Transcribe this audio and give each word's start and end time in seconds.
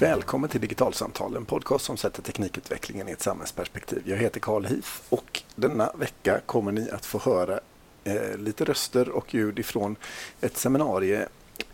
Välkommen 0.00 0.50
till 0.50 0.60
Digitalsamtal, 0.60 1.36
en 1.36 1.44
podcast 1.44 1.84
som 1.84 1.96
sätter 1.96 2.22
teknikutvecklingen 2.22 3.08
i 3.08 3.12
ett 3.12 3.22
samhällsperspektiv. 3.22 4.02
Jag 4.04 4.16
heter 4.16 4.40
Carl 4.40 4.64
Heath 4.64 4.88
och 5.08 5.42
denna 5.54 5.92
vecka 5.92 6.40
kommer 6.46 6.72
ni 6.72 6.90
att 6.90 7.06
få 7.06 7.18
höra 7.18 7.60
eh, 8.04 8.36
lite 8.36 8.64
röster 8.64 9.08
och 9.08 9.34
ljud 9.34 9.58
ifrån 9.58 9.96
ett 10.40 10.56
seminarium 10.56 11.22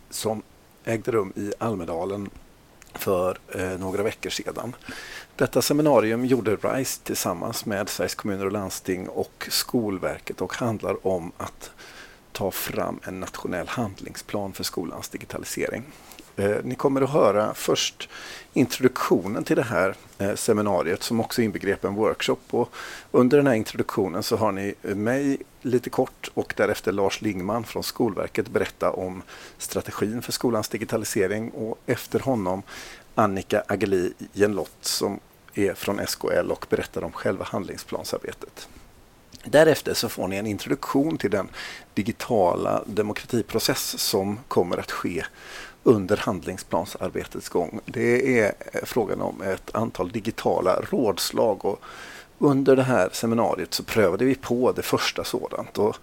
som 0.09 0.43
ägde 0.85 1.11
rum 1.11 1.33
i 1.35 1.53
Almedalen 1.57 2.29
för 2.93 3.37
eh, 3.55 3.79
några 3.79 4.03
veckor 4.03 4.29
sedan. 4.29 4.75
Detta 5.35 5.61
seminarium 5.61 6.25
gjorde 6.25 6.55
RISE 6.55 7.01
tillsammans 7.03 7.65
med 7.65 7.89
Sveriges 7.89 8.15
kommuner 8.15 8.45
och 8.45 8.51
landsting 8.51 9.09
och 9.09 9.47
Skolverket 9.49 10.41
och 10.41 10.53
handlar 10.53 11.07
om 11.07 11.31
att 11.37 11.71
ta 12.31 12.51
fram 12.51 12.99
en 13.03 13.19
nationell 13.19 13.67
handlingsplan 13.67 14.53
för 14.53 14.63
skolans 14.63 15.09
digitalisering. 15.09 15.83
Eh, 16.37 16.55
ni 16.63 16.75
kommer 16.75 17.01
att 17.01 17.09
höra 17.09 17.53
först 17.53 18.09
introduktionen 18.53 19.43
till 19.43 19.55
det 19.55 19.63
här 19.63 19.95
eh, 20.17 20.35
seminariet 20.35 21.03
som 21.03 21.19
också 21.19 21.41
inbegrep 21.41 21.85
en 21.85 21.95
workshop. 21.95 22.37
Och 22.49 22.73
under 23.11 23.37
den 23.37 23.47
här 23.47 23.53
introduktionen 23.53 24.23
så 24.23 24.35
har 24.35 24.51
ni 24.51 24.73
mig 24.81 25.37
lite 25.61 25.89
kort 25.89 26.31
och 26.33 26.53
därefter 26.57 26.91
Lars 26.91 27.21
Lingman 27.21 27.63
från 27.63 27.83
Skolverket 27.83 28.47
berätta 28.47 28.91
om 28.91 29.21
strategin 29.57 30.21
för 30.21 30.31
skolans 30.31 30.69
digitalisering 30.69 31.49
och 31.49 31.79
efter 31.85 32.19
honom 32.19 32.63
Annika 33.15 33.63
Ageli 33.67 34.13
Jenlott 34.33 34.77
som 34.81 35.19
är 35.53 35.73
från 35.73 36.07
SKL 36.07 36.51
och 36.51 36.65
berättar 36.69 37.03
om 37.03 37.11
själva 37.11 37.45
handlingsplansarbetet. 37.45 38.67
Därefter 39.45 39.93
så 39.93 40.09
får 40.09 40.27
ni 40.27 40.35
en 40.35 40.47
introduktion 40.47 41.17
till 41.17 41.31
den 41.31 41.49
digitala 41.93 42.83
demokratiprocess 42.85 43.99
som 43.99 44.39
kommer 44.47 44.77
att 44.77 44.91
ske 44.91 45.25
under 45.87 46.17
handlingsplansarbetets 46.17 47.49
gång. 47.49 47.79
Det 47.85 48.39
är 48.39 48.53
eh, 48.71 48.79
frågan 48.83 49.21
om 49.21 49.41
ett 49.41 49.75
antal 49.75 50.11
digitala 50.11 50.81
rådslag 50.89 51.65
och 51.65 51.79
under 52.39 52.75
det 52.75 52.83
här 52.83 53.09
seminariet 53.11 53.73
så 53.73 53.83
prövade 53.83 54.25
vi 54.25 54.35
på 54.35 54.71
det 54.71 54.81
första 54.81 55.23
sådant. 55.23 55.77
Och 55.77 55.95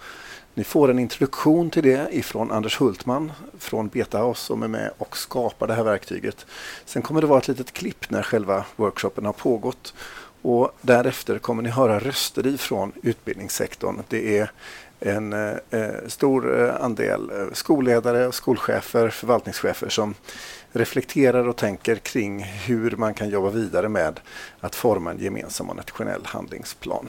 ni 0.54 0.64
får 0.64 0.90
en 0.90 0.98
introduktion 0.98 1.70
till 1.70 1.82
det 1.82 2.08
ifrån 2.10 2.50
Anders 2.50 2.80
Hultman 2.80 3.32
från 3.58 3.88
Betahouse 3.88 4.40
som 4.40 4.62
är 4.62 4.68
med 4.68 4.90
och 4.98 5.16
skapar 5.16 5.66
det 5.66 5.74
här 5.74 5.84
verktyget. 5.84 6.46
Sen 6.84 7.02
kommer 7.02 7.20
det 7.20 7.26
vara 7.26 7.38
ett 7.38 7.48
litet 7.48 7.72
klipp 7.72 8.10
när 8.10 8.22
själva 8.22 8.64
workshopen 8.76 9.24
har 9.24 9.32
pågått 9.32 9.94
och 10.42 10.72
därefter 10.80 11.38
kommer 11.38 11.62
ni 11.62 11.68
höra 11.68 11.98
röster 11.98 12.46
ifrån 12.46 12.92
utbildningssektorn. 13.02 14.02
Det 14.08 14.38
är 14.38 14.50
en 15.02 15.32
eh, 15.32 15.56
eh 15.70 16.06
stor 16.06 16.60
eh, 16.60 16.84
andel 16.84 17.30
eh, 17.30 17.52
skolledare, 17.52 18.32
skolchefer, 18.32 19.08
förvaltningschefer 19.08 19.88
som 19.88 20.14
reflekterar 20.72 21.48
och 21.48 21.56
tänker 21.56 21.96
kring 21.96 22.42
hur 22.42 22.90
man 22.90 23.14
kan 23.14 23.28
jobba 23.28 23.50
vidare 23.50 23.88
med 23.88 24.20
att 24.60 24.74
forma 24.74 25.10
en 25.10 25.18
gemensam 25.18 25.70
och 25.70 25.76
nationell 25.76 26.22
handlingsplan. 26.24 27.08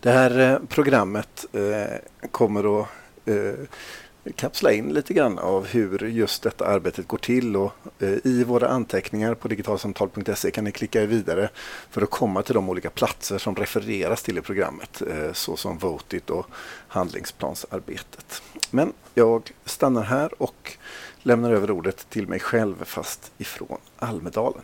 Det 0.00 0.10
här 0.10 0.60
programmet 0.68 1.46
eh, 1.52 2.28
kommer 2.30 2.80
att 2.80 2.88
eh, 3.24 3.66
kapsla 4.36 4.72
in 4.72 4.88
lite 4.88 5.14
grann 5.14 5.38
av 5.38 5.66
hur 5.66 5.98
just 5.98 6.42
detta 6.42 6.66
arbetet 6.66 7.08
går 7.08 7.18
till 7.18 7.56
och 7.56 7.72
eh, 7.98 8.08
i 8.24 8.44
våra 8.44 8.68
anteckningar 8.68 9.34
på 9.34 9.48
digitalsamtal.se 9.48 10.50
kan 10.50 10.64
ni 10.64 10.72
klicka 10.72 11.02
er 11.02 11.06
vidare 11.06 11.48
för 11.90 12.02
att 12.02 12.10
komma 12.10 12.42
till 12.42 12.54
de 12.54 12.68
olika 12.68 12.90
platser 12.90 13.38
som 13.38 13.54
refereras 13.54 14.22
till 14.22 14.38
i 14.38 14.40
programmet 14.40 15.02
eh, 15.02 15.32
såsom 15.32 15.78
Votit 15.78 16.30
och 16.30 16.46
handlingsplansarbetet. 16.88 18.42
Men 18.70 18.92
jag 19.14 19.50
stannar 19.64 20.02
här 20.02 20.42
och 20.42 20.76
lämnar 21.22 21.52
över 21.52 21.70
ordet 21.70 22.10
till 22.10 22.28
mig 22.28 22.40
själv 22.40 22.84
fast 22.84 23.32
ifrån 23.38 23.78
Almedalen. 23.96 24.62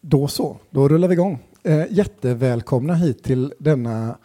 Då 0.00 0.28
så, 0.28 0.58
då 0.70 0.88
rullar 0.88 1.08
vi 1.08 1.14
igång. 1.14 1.38
Eh, 1.62 1.84
jättevälkomna 1.90 2.94
hit 2.94 3.24
till 3.24 3.54
denna 3.58 4.16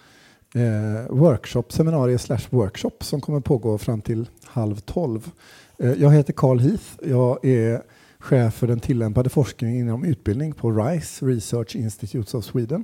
eh, 0.56 1.09
workshop, 1.09 1.63
seminarium 1.69 2.19
slash 2.19 2.47
workshop 2.50 2.91
som 3.00 3.22
kommer 3.22 3.39
pågå 3.39 3.78
fram 3.78 4.01
till 4.01 4.29
halv 4.44 4.75
tolv. 4.75 5.31
Eh, 5.78 5.91
jag 5.91 6.12
heter 6.12 6.34
Carl 6.34 6.59
Heath. 6.59 6.85
Jag 7.03 7.45
är 7.45 7.81
chef 8.19 8.53
för 8.53 8.67
den 8.67 8.79
tillämpade 8.79 9.29
forskningen 9.29 9.78
inom 9.79 10.03
utbildning 10.03 10.53
på 10.53 10.72
RISE, 10.72 11.25
Research 11.25 11.75
Institutes 11.75 12.34
of 12.34 12.45
Sweden. 12.45 12.84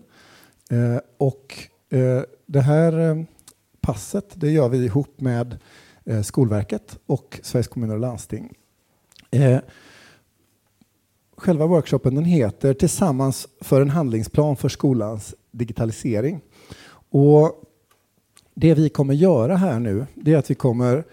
Eh, 0.70 1.00
och 1.18 1.54
eh, 1.90 2.22
det 2.46 2.62
här 2.62 3.00
eh, 3.00 3.24
passet 3.82 4.26
det 4.34 4.52
gör 4.52 4.70
vi 4.70 4.86
ihop 4.86 5.22
med 5.22 5.58
eh, 6.06 6.22
Skolverket 6.22 7.00
och 7.06 7.40
Sveriges 7.44 7.68
kommuner 7.68 7.94
och 7.94 8.00
landsting. 8.00 8.54
Eh, 9.32 9.60
själva 11.38 11.66
workshopen 11.66 12.16
den 12.16 12.26
heter 12.26 12.74
Tillsammans 12.74 13.48
för 13.62 13.82
en 13.82 13.90
handlingsplan 13.90 14.56
för 14.56 14.70
skolans 14.70 15.36
digitalisering. 15.52 16.42
Och 17.10 17.64
det 18.54 18.74
vi 18.74 18.90
kommer 18.90 19.14
göra 19.14 19.56
här 19.56 19.80
nu, 19.80 20.06
det 20.16 20.34
är 20.34 20.38
att 20.38 20.52
vi 20.52 20.56
kommer 20.56 21.04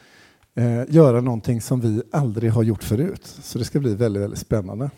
eh, 0.55 0.83
göra 0.89 1.21
någonting 1.21 1.61
som 1.61 1.81
vi 1.81 2.03
aldrig 2.13 2.53
har 2.53 2.63
gjort 2.63 2.83
förut. 2.83 3.27
Så 3.43 3.59
det 3.59 3.65
ska 3.65 3.81
bli 3.81 3.95
väldigt, 3.95 4.23
väldigt 4.23 4.39
spännande. 4.39 4.91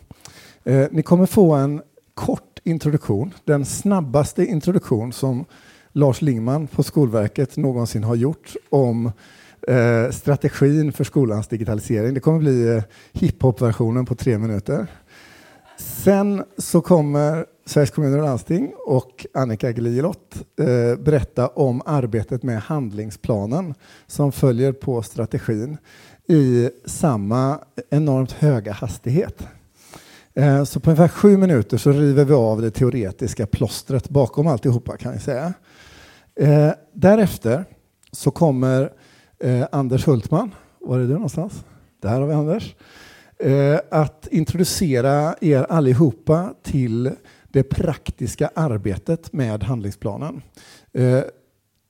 Eh, 0.63 0.87
ni 0.91 1.03
kommer 1.03 1.25
få 1.25 1.53
en 1.53 1.81
kort 2.13 2.59
introduktion, 2.63 3.33
den 3.45 3.65
snabbaste 3.65 4.45
introduktion 4.45 5.13
som 5.13 5.45
Lars 5.91 6.21
Lingman 6.21 6.67
på 6.67 6.83
Skolverket 6.83 7.57
någonsin 7.57 8.03
har 8.03 8.15
gjort 8.15 8.55
om 8.69 9.11
eh, 9.67 10.09
strategin 10.11 10.93
för 10.93 11.03
skolans 11.03 11.47
digitalisering. 11.47 12.13
Det 12.13 12.19
kommer 12.19 12.39
bli 12.39 12.75
eh, 12.75 12.83
hiphop-versionen 13.13 14.05
på 14.05 14.15
tre 14.15 14.37
minuter. 14.37 14.87
Sen 15.77 16.43
så 16.57 16.81
kommer 16.81 17.45
Sveriges 17.67 17.91
kommuner 17.91 18.17
och 18.17 18.23
landsting 18.23 18.73
och 18.85 19.25
Annika 19.33 19.71
Glielott 19.71 20.35
eh, 20.59 20.99
berätta 20.99 21.47
om 21.47 21.81
arbetet 21.85 22.43
med 22.43 22.61
handlingsplanen 22.61 23.73
som 24.07 24.31
följer 24.31 24.71
på 24.71 25.01
strategin 25.01 25.77
i 26.27 26.69
samma 26.85 27.59
enormt 27.89 28.31
höga 28.31 28.71
hastighet. 28.71 29.47
Eh, 30.33 30.63
så 30.63 30.79
på 30.79 30.89
ungefär 30.89 31.07
sju 31.07 31.37
minuter 31.37 31.77
så 31.77 31.91
river 31.91 32.25
vi 32.25 32.33
av 32.33 32.61
det 32.61 32.71
teoretiska 32.71 33.47
plåstret 33.47 34.09
bakom 34.09 34.47
alltihopa 34.47 34.97
kan 34.97 35.11
jag 35.11 35.21
säga. 35.21 35.53
Eh, 36.35 36.71
därefter 36.93 37.65
så 38.11 38.31
kommer 38.31 38.91
eh, 39.39 39.65
Anders 39.71 40.07
Hultman, 40.07 40.55
var 40.79 40.99
är 40.99 41.03
du 41.03 41.13
någonstans? 41.13 41.65
Där 42.01 42.21
har 42.21 42.27
vi 42.27 42.33
Anders. 42.33 42.75
Eh, 43.39 43.79
att 43.91 44.27
introducera 44.31 45.35
er 45.41 45.65
allihopa 45.69 46.53
till 46.63 47.11
det 47.57 47.63
praktiska 47.63 48.49
arbetet 48.55 49.33
med 49.33 49.63
handlingsplanen. 49.63 50.41
Eh, 50.93 51.21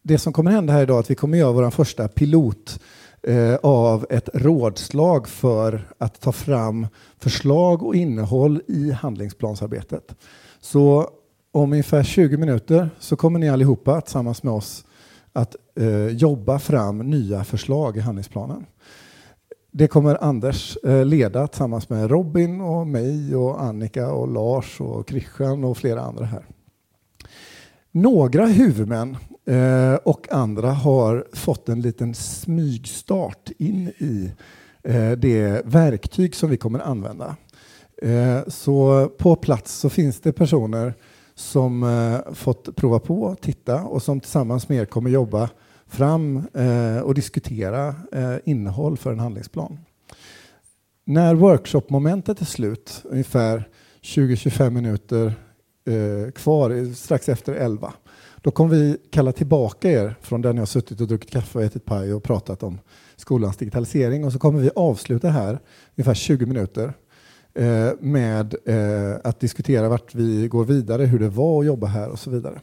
det 0.03 0.17
som 0.17 0.33
kommer 0.33 0.51
hända 0.51 0.73
här 0.73 0.83
idag 0.83 0.95
är 0.95 0.99
att 0.99 1.11
vi 1.11 1.15
kommer 1.15 1.37
göra 1.37 1.51
vår 1.51 1.69
första 1.69 2.07
pilot 2.07 2.79
eh, 3.23 3.55
av 3.55 4.05
ett 4.09 4.29
rådslag 4.33 5.27
för 5.27 5.87
att 5.97 6.21
ta 6.21 6.31
fram 6.31 6.87
förslag 7.19 7.83
och 7.83 7.95
innehåll 7.95 8.61
i 8.67 8.91
handlingsplansarbetet. 8.91 10.15
Så 10.59 11.09
om 11.51 11.71
ungefär 11.71 12.03
20 12.03 12.37
minuter 12.37 12.89
så 12.99 13.15
kommer 13.15 13.39
ni 13.39 13.49
allihopa 13.49 14.01
tillsammans 14.01 14.43
med 14.43 14.53
oss 14.53 14.85
att 15.33 15.55
eh, 15.75 16.07
jobba 16.07 16.59
fram 16.59 16.97
nya 16.97 17.43
förslag 17.43 17.97
i 17.97 17.99
handlingsplanen. 17.99 18.65
Det 19.77 19.87
kommer 19.87 20.23
Anders 20.23 20.77
eh, 20.77 21.05
leda 21.05 21.47
tillsammans 21.47 21.89
med 21.89 22.11
Robin 22.11 22.61
och 22.61 22.87
mig 22.87 23.35
och 23.35 23.61
Annika 23.61 24.11
och 24.11 24.27
Lars 24.27 24.81
och 24.81 25.09
Christian 25.09 25.63
och 25.63 25.77
flera 25.77 26.01
andra 26.01 26.25
här. 26.25 26.45
Några 27.91 28.45
huvudmän 28.45 29.17
eh, 29.45 29.93
och 29.93 30.31
andra 30.31 30.71
har 30.71 31.27
fått 31.33 31.69
en 31.69 31.81
liten 31.81 32.13
smygstart 32.15 33.49
in 33.57 33.87
i 33.87 34.31
eh, 34.83 35.11
det 35.11 35.61
verktyg 35.65 36.35
som 36.35 36.49
vi 36.49 36.57
kommer 36.57 36.79
använda. 36.79 37.35
Så 38.47 39.07
på 39.17 39.35
plats 39.35 39.73
så 39.73 39.89
finns 39.89 40.19
det 40.19 40.31
personer 40.31 40.93
som 41.35 41.85
fått 42.33 42.75
prova 42.75 42.99
på, 42.99 43.35
titta 43.41 43.83
och 43.83 44.03
som 44.03 44.19
tillsammans 44.19 44.69
med 44.69 44.77
er 44.77 44.85
kommer 44.85 45.09
jobba 45.09 45.49
fram 45.87 46.47
eh, 46.53 46.99
och 46.99 47.13
diskutera 47.13 47.95
eh, 48.11 48.35
innehåll 48.45 48.97
för 48.97 49.11
en 49.11 49.19
handlingsplan. 49.19 49.79
När 51.05 51.35
workshopmomentet 51.35 52.41
är 52.41 52.45
slut, 52.45 53.01
ungefär 53.03 53.69
20-25 54.01 54.69
minuter 54.69 55.33
eh, 55.85 56.31
kvar, 56.31 56.93
strax 56.93 57.29
efter 57.29 57.53
11, 57.53 57.93
då 58.41 58.51
kommer 58.51 58.75
vi 58.75 58.97
kalla 59.11 59.31
tillbaka 59.31 59.91
er 59.91 60.15
från 60.21 60.41
där 60.41 60.53
ni 60.53 60.59
har 60.59 60.65
suttit 60.65 61.01
och 61.01 61.07
druckit 61.07 61.31
kaffe 61.31 61.57
och 61.57 61.63
ätit 61.63 61.85
paj 61.85 62.13
och 62.13 62.23
pratat 62.23 62.63
om 62.63 62.79
skolans 63.15 63.57
digitalisering 63.57 64.25
och 64.25 64.33
så 64.33 64.39
kommer 64.39 64.59
vi 64.59 64.69
avsluta 64.75 65.29
här 65.29 65.59
ungefär 65.95 66.13
20 66.13 66.45
minuter 66.45 66.93
eh, 67.53 67.89
med 67.99 68.55
eh, 68.65 69.15
att 69.23 69.39
diskutera 69.39 69.89
vart 69.89 70.15
vi 70.15 70.47
går 70.47 70.65
vidare, 70.65 71.05
hur 71.05 71.19
det 71.19 71.29
var 71.29 71.59
att 71.59 71.65
jobba 71.65 71.87
här 71.87 72.09
och 72.09 72.19
så 72.19 72.29
vidare. 72.29 72.61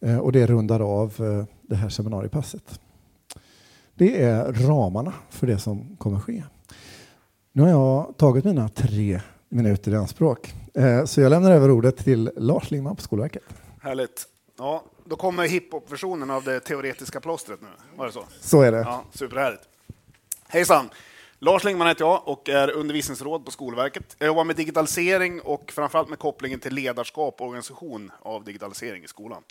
Eh, 0.00 0.18
och 0.18 0.32
det 0.32 0.46
rundar 0.46 0.80
av 0.80 1.14
eh, 1.18 1.44
det 1.62 1.76
här 1.76 1.88
seminariepasset. 1.88 2.80
Det 3.94 4.22
är 4.22 4.52
ramarna 4.52 5.12
för 5.30 5.46
det 5.46 5.58
som 5.58 5.96
kommer 5.96 6.20
ske. 6.20 6.42
Nu 7.52 7.62
har 7.62 7.68
jag 7.68 8.16
tagit 8.16 8.44
mina 8.44 8.68
tre 8.68 9.20
minuter 9.48 9.92
i 9.92 9.96
anspråk. 9.96 10.54
Eh, 10.74 11.04
så 11.04 11.20
jag 11.20 11.30
lämnar 11.30 11.50
över 11.50 11.70
ordet 11.70 11.96
till 11.96 12.30
Lars 12.36 12.70
Lindman 12.70 12.96
på 12.96 13.02
Skolverket. 13.02 13.42
Härligt. 13.80 14.26
Ja, 14.58 14.84
då 15.04 15.16
kommer 15.16 15.48
hiphop-versionen 15.48 16.30
av 16.30 16.44
det 16.44 16.60
teoretiska 16.60 17.20
plåstret 17.20 17.60
nu. 17.62 17.68
Var 17.96 18.06
det 18.06 18.12
så? 18.12 18.24
Så 18.40 18.62
är 18.62 18.72
det. 18.72 18.78
Ja, 18.78 19.04
superhärligt. 19.12 19.62
Hejsan! 20.48 20.90
Lars 21.40 21.64
Lingman 21.64 21.88
heter 21.88 22.04
jag 22.04 22.28
och 22.28 22.48
är 22.48 22.70
undervisningsråd 22.70 23.44
på 23.44 23.50
Skolverket. 23.50 24.16
Jag 24.18 24.26
jobbar 24.26 24.44
med 24.44 24.56
digitalisering 24.56 25.40
och 25.40 25.72
framförallt 25.72 26.08
med 26.08 26.18
kopplingen 26.18 26.60
till 26.60 26.74
ledarskap 26.74 27.40
och 27.40 27.46
organisation 27.46 28.12
av 28.22 28.44
digitalisering 28.44 29.04
i 29.04 29.08
skolan. 29.08 29.42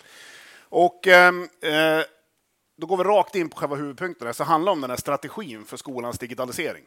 Och, 0.59 1.07
ehm, 1.07 1.43
eh, 1.61 2.05
då 2.77 2.87
går 2.87 2.97
vi 2.97 3.03
rakt 3.03 3.35
in 3.35 3.49
på 3.49 3.57
själva 3.57 3.75
huvudpunkten. 3.75 4.33
Det 4.37 4.43
handlar 4.43 4.71
om 4.71 4.81
den 4.81 4.89
här 4.89 4.97
strategin 4.97 5.65
för 5.65 5.77
skolans 5.77 6.19
digitalisering. 6.19 6.83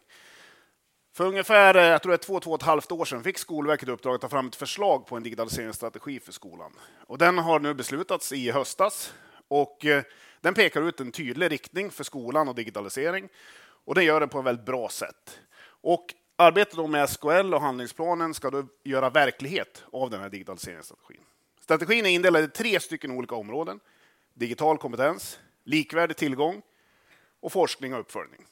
För 1.17 1.27
ungefär 1.27 1.75
eh, 1.75 1.83
jag 1.83 2.03
tror 2.03 2.11
det 2.11 2.17
är 2.17 2.27
två, 2.27 2.41
två 2.41 2.51
och 2.51 2.61
ett 2.61 2.67
halvt 2.67 2.93
år 2.93 3.05
sedan 3.05 3.25
fick 3.25 3.39
Skolverket 3.39 3.89
uppdrag 3.89 4.15
att 4.15 4.21
ta 4.21 4.29
fram 4.29 4.47
ett 4.47 4.57
förslag 4.57 5.07
på 5.07 5.17
en 5.17 5.23
digitaliseringsstrategi 5.23 6.21
för 6.21 6.33
skolan. 6.33 6.73
Och 7.07 7.19
den 7.19 7.39
har 7.39 7.61
nu 7.61 7.75
beslutats 7.75 8.33
i 8.33 8.51
höstas 8.51 9.15
och 9.49 9.85
eh, 9.85 10.03
den 10.41 10.55
pekar 10.55 10.89
ut 10.89 11.01
en 11.01 11.13
tydlig 11.13 11.51
riktning 11.51 11.91
för 11.91 12.05
skolan 12.05 12.49
och 12.49 12.55
digitalisering. 12.55 13.29
Och 13.85 13.95
den 13.95 14.05
gör 14.05 14.21
det 14.21 14.29
på 14.29 14.39
ett 14.39 14.45
väldigt 14.45 14.67
bra 14.67 14.89
sätt. 14.89 15.41
Och 15.63 16.15
arbetet 16.37 16.91
med 16.91 17.11
SKL 17.11 17.55
och 17.55 17.61
handlingsplanen 17.61 18.35
ska 18.35 18.51
då 18.51 18.67
göra 18.85 19.11
verklighet 19.11 19.85
av 19.93 20.11
den 20.11 20.21
här 20.21 20.29
digitaliseringsstrategin. 20.29 21.23
Strategin 21.61 22.07
är 22.07 22.11
indelad 22.11 22.45
i 22.45 22.49
tre 22.49 22.81
stycken 22.81 23.11
olika 23.11 23.35
områden. 23.35 23.81
Digital 24.35 24.79
kompetens, 24.79 25.39
likvärdig 25.65 26.17
tillgång 26.17 26.63
och 27.41 27.53
forskning 27.53 27.95
och 27.95 28.01
uppföljning. 28.01 28.47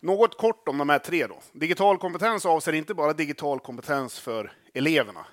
Något 0.00 0.38
kort 0.38 0.68
om 0.68 0.78
de 0.78 0.88
här 0.88 0.98
tre. 0.98 1.26
Då. 1.26 1.38
Digital 1.52 1.98
kompetens 1.98 2.46
avser 2.46 2.72
inte 2.72 2.94
bara 2.94 3.12
digital 3.12 3.60
kompetens 3.60 4.18
för 4.18 4.52
eleverna 4.74 5.26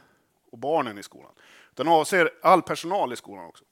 och 0.51 0.57
barnen 0.57 0.97
i 0.97 1.03
skolan, 1.03 1.31
utan 1.71 1.87
avser 1.87 2.31
all 2.41 2.61
personal 2.61 3.13
i 3.13 3.15
skolan 3.15 3.45
också. 3.45 3.63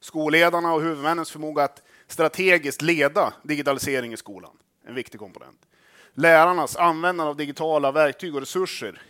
Skolledarna 0.00 0.74
och 0.74 0.82
huvudmännens 0.82 1.30
förmåga 1.30 1.62
att 1.62 1.82
strategiskt 2.06 2.82
leda 2.82 3.32
digitalisering 3.42 4.12
i 4.12 4.16
skolan, 4.16 4.56
en 4.84 4.94
viktig 4.94 5.20
komponent. 5.20 5.66
Lärarnas 6.12 6.76
användande 6.76 7.30
av 7.30 7.36
digitala 7.36 7.92
verktyg 7.92 8.34
och 8.34 8.40
resurser 8.40 9.02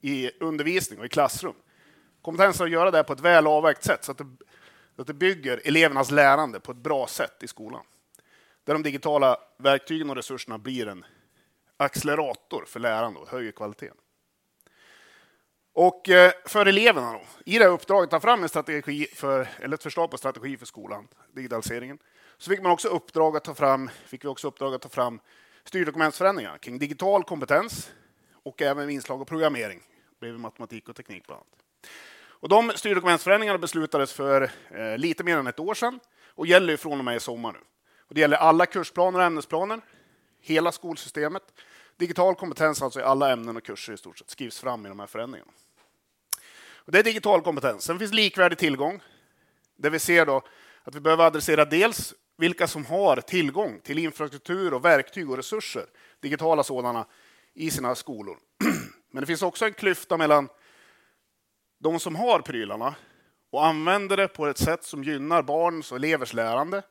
i 0.00 0.30
undervisning 0.40 0.98
och 0.98 1.06
i 1.06 1.08
klassrum. 1.08 1.54
Kompetensen 2.22 2.66
att 2.66 2.72
göra 2.72 2.90
det 2.90 3.04
på 3.04 3.12
ett 3.12 3.20
väl 3.20 3.46
avvägt 3.46 3.84
sätt 3.84 4.04
så 4.04 4.12
att 4.12 4.18
det, 4.18 4.36
så 4.96 5.00
att 5.02 5.06
det 5.06 5.14
bygger 5.14 5.60
elevernas 5.64 6.10
lärande 6.10 6.60
på 6.60 6.72
ett 6.72 6.78
bra 6.78 7.06
sätt 7.06 7.42
i 7.42 7.48
skolan 7.48 7.84
där 8.64 8.72
de 8.72 8.82
digitala 8.82 9.38
verktygen 9.58 10.10
och 10.10 10.16
resurserna 10.16 10.58
blir 10.58 10.88
en 10.88 11.04
accelerator 11.76 12.64
för 12.66 12.80
lärande 12.80 13.20
och 13.20 13.28
höjer 13.28 13.52
kvaliteten. 13.52 13.96
Och 15.72 16.08
eh, 16.08 16.32
för 16.44 16.66
eleverna 16.66 17.12
då, 17.12 17.22
i 17.44 17.58
det 17.58 17.64
här 17.64 17.70
uppdraget 17.70 18.10
ta 18.10 18.20
fram 18.20 18.42
en 18.42 18.48
strategi 18.48 19.06
för, 19.14 19.48
eller 19.60 19.74
ett 19.74 19.82
förslag 19.82 20.10
på 20.10 20.18
strategi 20.18 20.56
för 20.56 20.66
skolan, 20.66 21.08
digitaliseringen, 21.32 21.98
så 22.38 22.50
fick 22.50 22.62
man 22.62 22.72
också 22.72 22.88
uppdrag 22.88 23.36
att 23.36 23.44
ta 23.44 23.54
fram, 23.54 23.90
fick 24.06 24.24
vi 24.24 24.28
också 24.28 24.48
uppdrag 24.48 24.74
att 24.74 24.82
ta 24.82 24.88
fram 24.88 25.20
styrdokumentsförändringar 25.64 26.58
kring 26.58 26.78
digital 26.78 27.24
kompetens 27.24 27.90
och 28.32 28.62
även 28.62 28.90
inslag 28.90 29.20
och 29.20 29.28
programmering, 29.28 29.82
bredvid 30.20 30.40
matematik 30.40 30.88
och 30.88 30.96
teknik 30.96 31.26
bland 31.26 31.38
annat. 31.38 31.66
Och 32.38 32.48
de 32.48 32.72
styrdokumentsförändringarna 32.74 33.58
beslutades 33.58 34.12
för 34.12 34.50
eh, 34.70 34.98
lite 34.98 35.24
mer 35.24 35.36
än 35.36 35.46
ett 35.46 35.60
år 35.60 35.74
sedan 35.74 36.00
och 36.28 36.46
gäller 36.46 36.76
från 36.76 36.98
och 36.98 37.04
med 37.04 37.16
i 37.16 37.20
sommar 37.20 37.52
nu. 37.52 37.58
Och 37.98 38.14
det 38.14 38.20
gäller 38.20 38.36
alla 38.36 38.66
kursplaner 38.66 39.18
och 39.18 39.24
ämnesplaner, 39.24 39.80
hela 40.40 40.72
skolsystemet. 40.72 41.42
Digital 41.96 42.34
kompetens 42.34 42.82
alltså 42.82 43.00
i 43.00 43.02
alla 43.02 43.32
ämnen 43.32 43.56
och 43.56 43.64
kurser 43.64 43.92
i 43.92 43.96
stort 43.96 44.18
sett 44.18 44.30
skrivs 44.30 44.60
fram 44.60 44.86
i 44.86 44.88
de 44.88 45.00
här 45.00 45.06
förändringarna. 45.06 45.52
Och 46.74 46.92
det 46.92 46.98
är 46.98 47.02
digital 47.02 47.42
kompetens. 47.42 47.84
Sen 47.84 47.98
finns 47.98 48.12
likvärdig 48.12 48.58
tillgång, 48.58 49.02
där 49.76 49.90
vi 49.90 49.98
ser 49.98 50.26
då 50.26 50.42
att 50.82 50.94
vi 50.94 51.00
behöver 51.00 51.24
adressera 51.24 51.64
dels 51.64 52.14
vilka 52.36 52.66
som 52.66 52.84
har 52.86 53.16
tillgång 53.16 53.80
till 53.80 53.98
infrastruktur 53.98 54.74
och 54.74 54.84
verktyg 54.84 55.30
och 55.30 55.36
resurser, 55.36 55.86
digitala 56.20 56.64
sådana, 56.64 57.06
i 57.54 57.70
sina 57.70 57.94
skolor. 57.94 58.38
Men 59.10 59.20
det 59.20 59.26
finns 59.26 59.42
också 59.42 59.64
en 59.64 59.74
klyfta 59.74 60.16
mellan 60.16 60.48
de 61.78 62.00
som 62.00 62.16
har 62.16 62.40
prylarna 62.40 62.94
och 63.50 63.66
använder 63.66 64.16
det 64.16 64.28
på 64.28 64.46
ett 64.46 64.58
sätt 64.58 64.84
som 64.84 65.04
gynnar 65.04 65.42
barns 65.42 65.92
och 65.92 65.96
elevers 65.96 66.32
lärande 66.32 66.82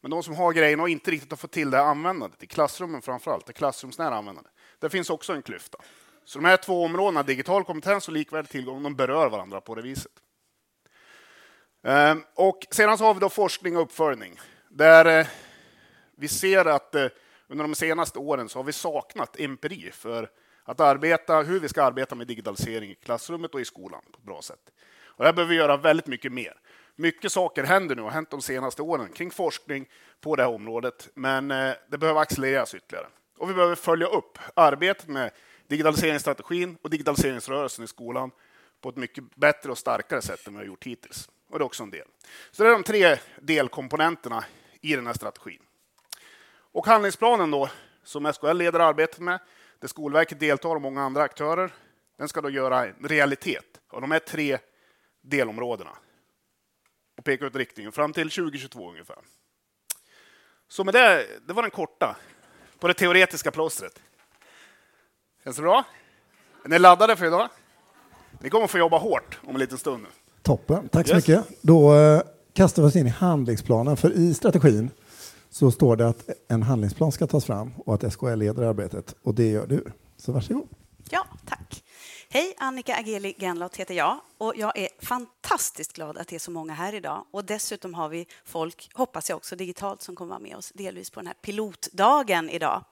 men 0.00 0.10
de 0.10 0.22
som 0.22 0.34
har 0.34 0.52
grejerna 0.52 0.82
och 0.82 0.88
inte 0.88 1.10
riktigt 1.10 1.30
har 1.30 1.36
fått 1.36 1.50
till 1.50 1.70
det 1.70 1.80
användandet, 1.80 2.42
i 2.42 2.46
klassrummen 2.46 3.02
framförallt, 3.02 3.46
det 3.46 3.52
klassrumsnära 3.52 4.16
användandet, 4.16 4.52
där 4.78 4.88
finns 4.88 5.10
också 5.10 5.32
en 5.32 5.42
klyfta. 5.42 5.78
Så 6.24 6.38
de 6.38 6.44
här 6.44 6.56
två 6.56 6.84
områdena, 6.84 7.22
digital 7.22 7.64
kompetens 7.64 8.08
och 8.08 8.14
likvärdig 8.14 8.50
tillgång, 8.50 8.82
de 8.82 8.94
berör 8.94 9.28
varandra 9.28 9.60
på 9.60 9.74
det 9.74 9.82
viset. 9.82 10.12
Ehm, 11.82 12.24
och 12.34 12.66
sedan 12.70 12.98
så 12.98 13.04
har 13.04 13.14
vi 13.14 13.20
då 13.20 13.28
forskning 13.28 13.76
och 13.76 13.82
uppföljning, 13.82 14.40
där 14.70 15.20
eh, 15.20 15.26
vi 16.16 16.28
ser 16.28 16.64
att 16.64 16.94
eh, 16.94 17.06
under 17.48 17.64
de 17.64 17.74
senaste 17.74 18.18
åren 18.18 18.48
så 18.48 18.58
har 18.58 18.64
vi 18.64 18.72
saknat 18.72 19.40
empiri 19.40 19.90
för 19.92 20.30
att 20.64 20.80
arbeta, 20.80 21.42
hur 21.42 21.60
vi 21.60 21.68
ska 21.68 21.82
arbeta 21.82 22.14
med 22.14 22.26
digitalisering 22.26 22.90
i 22.90 22.94
klassrummet 22.94 23.54
och 23.54 23.60
i 23.60 23.64
skolan 23.64 24.02
på 24.12 24.18
ett 24.18 24.24
bra 24.24 24.42
sätt. 24.42 24.70
Och 25.02 25.24
här 25.24 25.32
behöver 25.32 25.50
vi 25.50 25.56
göra 25.56 25.76
väldigt 25.76 26.06
mycket 26.06 26.32
mer. 26.32 26.54
Mycket 26.96 27.32
saker 27.32 27.64
händer 27.64 27.96
nu 27.96 28.02
och 28.02 28.08
har 28.08 28.14
hänt 28.14 28.30
de 28.30 28.42
senaste 28.42 28.82
åren 28.82 29.08
kring 29.08 29.30
forskning 29.30 29.88
på 30.20 30.36
det 30.36 30.42
här 30.42 30.50
området, 30.50 31.08
men 31.14 31.50
eh, 31.50 31.72
det 31.88 31.98
behöver 31.98 32.20
accelereras 32.20 32.74
ytterligare. 32.74 33.06
Och 33.38 33.50
vi 33.50 33.54
behöver 33.54 33.74
följa 33.74 34.06
upp 34.06 34.38
arbetet 34.54 35.08
med 35.08 35.30
digitaliseringsstrategin 35.66 36.78
och 36.82 36.90
digitaliseringsrörelsen 36.90 37.84
i 37.84 37.88
skolan 37.88 38.30
på 38.80 38.88
ett 38.88 38.96
mycket 38.96 39.34
bättre 39.34 39.70
och 39.70 39.78
starkare 39.78 40.22
sätt 40.22 40.46
än 40.46 40.52
vi 40.52 40.58
har 40.58 40.66
gjort 40.66 40.86
hittills. 40.86 41.28
Och 41.50 41.58
det 41.58 41.62
är 41.62 41.66
också 41.66 41.82
en 41.82 41.90
del. 41.90 42.06
Så 42.50 42.62
det 42.62 42.68
är 42.68 42.72
de 42.72 42.82
tre 42.82 43.16
delkomponenterna 43.40 44.44
i 44.80 44.96
den 44.96 45.06
här 45.06 45.14
strategin. 45.14 45.62
Och 46.72 46.86
handlingsplanen 46.86 47.50
då, 47.50 47.70
som 48.02 48.32
SKL 48.32 48.52
leder 48.52 48.80
arbetet 48.80 49.18
med, 49.18 49.40
där 49.80 49.88
Skolverket 49.88 50.40
deltar 50.40 50.74
och 50.74 50.82
många 50.82 51.02
andra 51.02 51.22
aktörer, 51.22 51.72
den 52.18 52.28
ska 52.28 52.40
då 52.40 52.50
göra 52.50 52.86
en 52.86 52.94
realitet 53.08 53.80
av 53.90 54.00
de 54.00 54.10
här 54.10 54.18
tre 54.18 54.58
delområdena 55.22 55.90
och 57.18 57.24
peka 57.24 57.46
ut 57.46 57.56
riktningen 57.56 57.92
fram 57.92 58.12
till 58.12 58.30
2022 58.30 58.90
ungefär. 58.90 59.18
Så 60.68 60.84
med 60.84 60.94
det, 60.94 61.26
det 61.46 61.52
var 61.52 61.62
den 61.62 61.70
korta 61.70 62.16
på 62.78 62.88
det 62.88 62.94
teoretiska 62.94 63.50
plåstret. 63.50 64.00
Känns 65.44 65.56
det 65.56 65.62
bra? 65.62 65.84
Är 66.64 66.68
ni 66.68 66.78
laddade 66.78 67.16
för 67.16 67.26
idag? 67.26 67.48
Ni 68.40 68.50
kommer 68.50 68.66
få 68.66 68.78
jobba 68.78 68.98
hårt 68.98 69.38
om 69.44 69.54
en 69.54 69.60
liten 69.60 69.78
stund. 69.78 70.06
Toppen, 70.42 70.88
tack 70.88 71.08
så 71.08 71.14
yes. 71.14 71.28
mycket. 71.28 71.62
Då 71.62 71.94
eh, 71.94 72.22
kastar 72.52 72.82
vi 72.82 72.88
oss 72.88 72.96
in 72.96 73.06
i 73.06 73.10
handlingsplanen, 73.10 73.96
för 73.96 74.12
i 74.12 74.34
strategin 74.34 74.90
så 75.50 75.70
står 75.70 75.96
det 75.96 76.08
att 76.08 76.28
en 76.48 76.62
handlingsplan 76.62 77.12
ska 77.12 77.26
tas 77.26 77.44
fram 77.44 77.72
och 77.76 77.94
att 77.94 78.12
SKL 78.12 78.34
leder 78.34 78.62
arbetet 78.62 79.14
och 79.22 79.34
det 79.34 79.50
gör 79.50 79.66
du. 79.66 79.84
Så 80.16 80.32
varsågod. 80.32 80.68
Ja, 81.10 81.26
tack. 81.46 81.84
Hej, 82.32 82.54
Annika 82.58 82.96
Ageli 82.96 83.34
Genlot 83.38 83.76
heter 83.76 83.94
jag 83.94 84.20
och 84.38 84.56
jag 84.56 84.78
är 84.78 84.88
fantastiskt 85.02 85.92
glad 85.92 86.18
att 86.18 86.28
det 86.28 86.36
är 86.36 86.40
så 86.40 86.50
många 86.50 86.72
här 86.72 86.94
idag. 86.94 87.24
Och 87.30 87.44
dessutom 87.44 87.94
har 87.94 88.08
vi 88.08 88.26
folk, 88.44 88.90
hoppas 88.94 89.28
jag 89.28 89.36
också 89.36 89.56
digitalt, 89.56 90.02
som 90.02 90.16
kommer 90.16 90.28
vara 90.28 90.38
med 90.38 90.56
oss 90.56 90.72
delvis 90.74 91.10
på 91.10 91.20
den 91.20 91.26
här 91.26 91.34
pilotdagen 91.34 92.50
idag. 92.50 92.84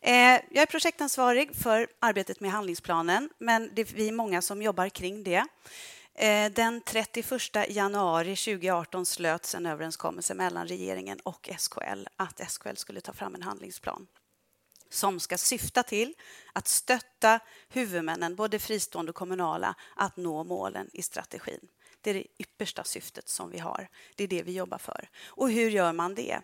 Eh, 0.00 0.12
jag 0.50 0.62
är 0.62 0.66
projektansvarig 0.66 1.56
för 1.56 1.86
arbetet 1.98 2.40
med 2.40 2.50
handlingsplanen, 2.50 3.30
men 3.38 3.70
det 3.74 3.98
är 4.00 4.12
många 4.12 4.42
som 4.42 4.62
jobbar 4.62 4.88
kring 4.88 5.22
det. 5.22 5.44
Eh, 6.14 6.52
den 6.52 6.80
31 6.80 7.68
januari 7.68 8.36
2018 8.36 9.06
slöts 9.06 9.54
en 9.54 9.66
överenskommelse 9.66 10.34
mellan 10.34 10.68
regeringen 10.68 11.20
och 11.20 11.48
SKL 11.58 12.06
att 12.16 12.50
SKL 12.50 12.76
skulle 12.76 13.00
ta 13.00 13.12
fram 13.12 13.34
en 13.34 13.42
handlingsplan 13.42 14.06
som 14.92 15.20
ska 15.20 15.38
syfta 15.38 15.82
till 15.82 16.14
att 16.52 16.68
stötta 16.68 17.40
huvudmännen, 17.68 18.34
både 18.34 18.58
fristående 18.58 19.10
och 19.10 19.16
kommunala, 19.16 19.74
att 19.96 20.16
nå 20.16 20.44
målen 20.44 20.90
i 20.92 21.02
strategin. 21.02 21.68
Det 22.00 22.10
är 22.10 22.14
det 22.14 22.26
yppersta 22.38 22.84
syftet 22.84 23.28
som 23.28 23.50
vi 23.50 23.58
har. 23.58 23.88
Det 24.16 24.24
är 24.24 24.28
det 24.28 24.42
vi 24.42 24.52
jobbar 24.52 24.78
för. 24.78 25.08
Och 25.26 25.50
hur 25.50 25.70
gör 25.70 25.92
man 25.92 26.14
det? 26.14 26.40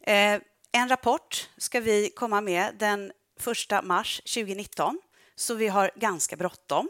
Eh, 0.00 0.40
en 0.72 0.88
rapport 0.88 1.50
ska 1.56 1.80
vi 1.80 2.10
komma 2.10 2.40
med 2.40 2.74
den 2.78 3.12
1 3.70 3.84
mars 3.84 4.20
2019, 4.20 5.00
så 5.34 5.54
vi 5.54 5.68
har 5.68 5.90
ganska 5.96 6.36
bråttom. 6.36 6.88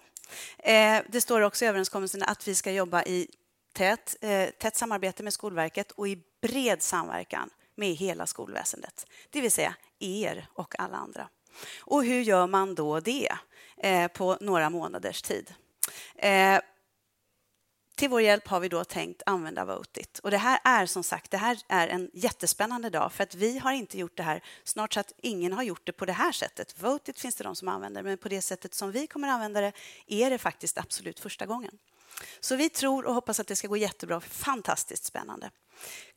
Eh, 0.58 1.02
det 1.08 1.20
står 1.20 1.40
också 1.40 1.64
i 1.64 1.68
överenskommelsen 1.68 2.22
att 2.22 2.48
vi 2.48 2.54
ska 2.54 2.72
jobba 2.72 3.02
i 3.02 3.28
tätt, 3.72 4.16
eh, 4.20 4.48
tätt 4.50 4.76
samarbete 4.76 5.22
med 5.22 5.32
Skolverket 5.32 5.90
och 5.90 6.08
i 6.08 6.18
bred 6.42 6.82
samverkan 6.82 7.50
med 7.74 7.94
hela 7.94 8.26
skolväsendet, 8.26 9.06
det 9.30 9.40
vill 9.40 9.52
säga 9.52 9.74
er 9.98 10.46
och 10.54 10.74
alla 10.78 10.96
andra. 10.96 11.28
Och 11.80 12.04
hur 12.04 12.20
gör 12.20 12.46
man 12.46 12.74
då 12.74 13.00
det 13.00 13.32
eh, 13.76 14.08
på 14.08 14.36
några 14.40 14.70
månaders 14.70 15.22
tid? 15.22 15.54
Till 17.94 18.08
vår 18.08 18.20
hjälp 18.20 18.48
har 18.48 18.60
vi 18.60 18.68
då 18.68 18.84
tänkt 18.84 19.22
använda 19.26 19.64
Votit. 19.64 20.18
Och 20.18 20.30
det 20.30 20.38
här 20.38 20.60
är 20.64 20.86
som 20.86 21.02
sagt 21.02 21.30
det 21.30 21.36
här 21.36 21.58
är 21.68 21.88
en 21.88 22.10
jättespännande 22.12 22.90
dag 22.90 23.12
för 23.12 23.22
att 23.22 23.34
vi 23.34 23.58
har 23.58 23.72
inte 23.72 23.98
gjort 23.98 24.16
det 24.16 24.22
här, 24.22 24.42
snart 24.64 24.94
så 24.94 25.00
att 25.00 25.12
ingen 25.22 25.52
har 25.52 25.62
gjort 25.62 25.86
det 25.86 25.92
på 25.92 26.06
det 26.06 26.12
här 26.12 26.32
sättet. 26.32 26.82
Votit 26.82 27.18
finns 27.18 27.34
det 27.34 27.44
de 27.44 27.56
som 27.56 27.68
använder, 27.68 28.02
men 28.02 28.18
på 28.18 28.28
det 28.28 28.42
sättet 28.42 28.74
som 28.74 28.92
vi 28.92 29.06
kommer 29.06 29.28
använda 29.28 29.60
det 29.60 29.72
är 30.06 30.30
det 30.30 30.38
faktiskt 30.38 30.78
absolut 30.78 31.20
första 31.20 31.46
gången. 31.46 31.78
Så 32.40 32.56
vi 32.56 32.68
tror 32.68 33.06
och 33.06 33.14
hoppas 33.14 33.40
att 33.40 33.46
det 33.46 33.56
ska 33.56 33.68
gå 33.68 33.76
jättebra. 33.76 34.20
Fantastiskt 34.20 35.04
spännande. 35.04 35.50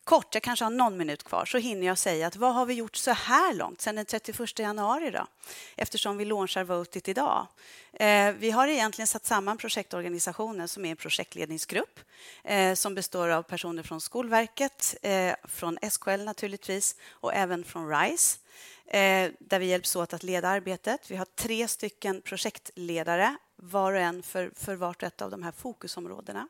Kort, 0.04 0.34
jag 0.34 0.44
kanske 0.44 0.66
har 0.66 0.70
någon 0.70 0.98
minut 0.98 1.24
kvar, 1.24 1.46
så 1.46 1.58
hinner 1.58 1.88
jag 1.88 1.98
säga 1.98 2.28
att 2.28 2.36
vad 2.36 2.54
har 2.54 2.66
vi 2.66 2.74
gjort 2.74 2.96
så 2.96 3.12
här 3.12 3.54
långt 3.54 3.82
sedan 3.82 3.96
den 3.96 4.06
31 4.06 4.60
januari 4.60 5.12
då? 5.12 5.28
Eftersom 5.75 6.18
vi 6.18 6.25
launchar 6.25 6.64
Votit 6.64 7.08
idag. 7.08 7.48
Eh, 7.94 8.32
vi 8.32 8.52
har 8.52 8.68
egentligen 8.68 9.08
satt 9.08 9.25
samman 9.25 9.58
projektorganisationen 9.58 10.68
som 10.68 10.86
är 10.86 10.92
en 10.92 10.98
projektledningsgrupp 10.98 12.00
eh, 12.44 12.74
som 12.74 12.96
består 12.96 13.30
av 13.30 13.44
personer 13.44 13.84
från 13.84 14.02
Skolverket, 14.02 14.96
eh, 15.02 15.34
från 15.44 15.78
SKL 15.92 16.24
naturligtvis 16.24 16.96
och 17.10 17.34
även 17.34 17.64
från 17.64 17.90
RISE 17.90 18.40
eh, 18.88 19.32
där 19.40 19.60
vi 19.60 19.66
hjälps 19.66 19.96
åt 19.96 20.14
att 20.14 20.24
leda 20.24 20.50
arbetet. 20.50 21.12
Vi 21.12 21.16
har 21.16 21.25
tre 21.25 21.68
stycken 21.68 22.22
projektledare, 22.22 23.36
var 23.65 23.93
och 23.93 24.00
en 24.00 24.24
för, 24.24 24.51
för 24.55 24.75
vart 24.75 25.03
och 25.03 25.07
ett 25.07 25.22
av 25.22 25.31
de 25.31 25.43
här 25.43 25.51
fokusområdena 25.51 26.48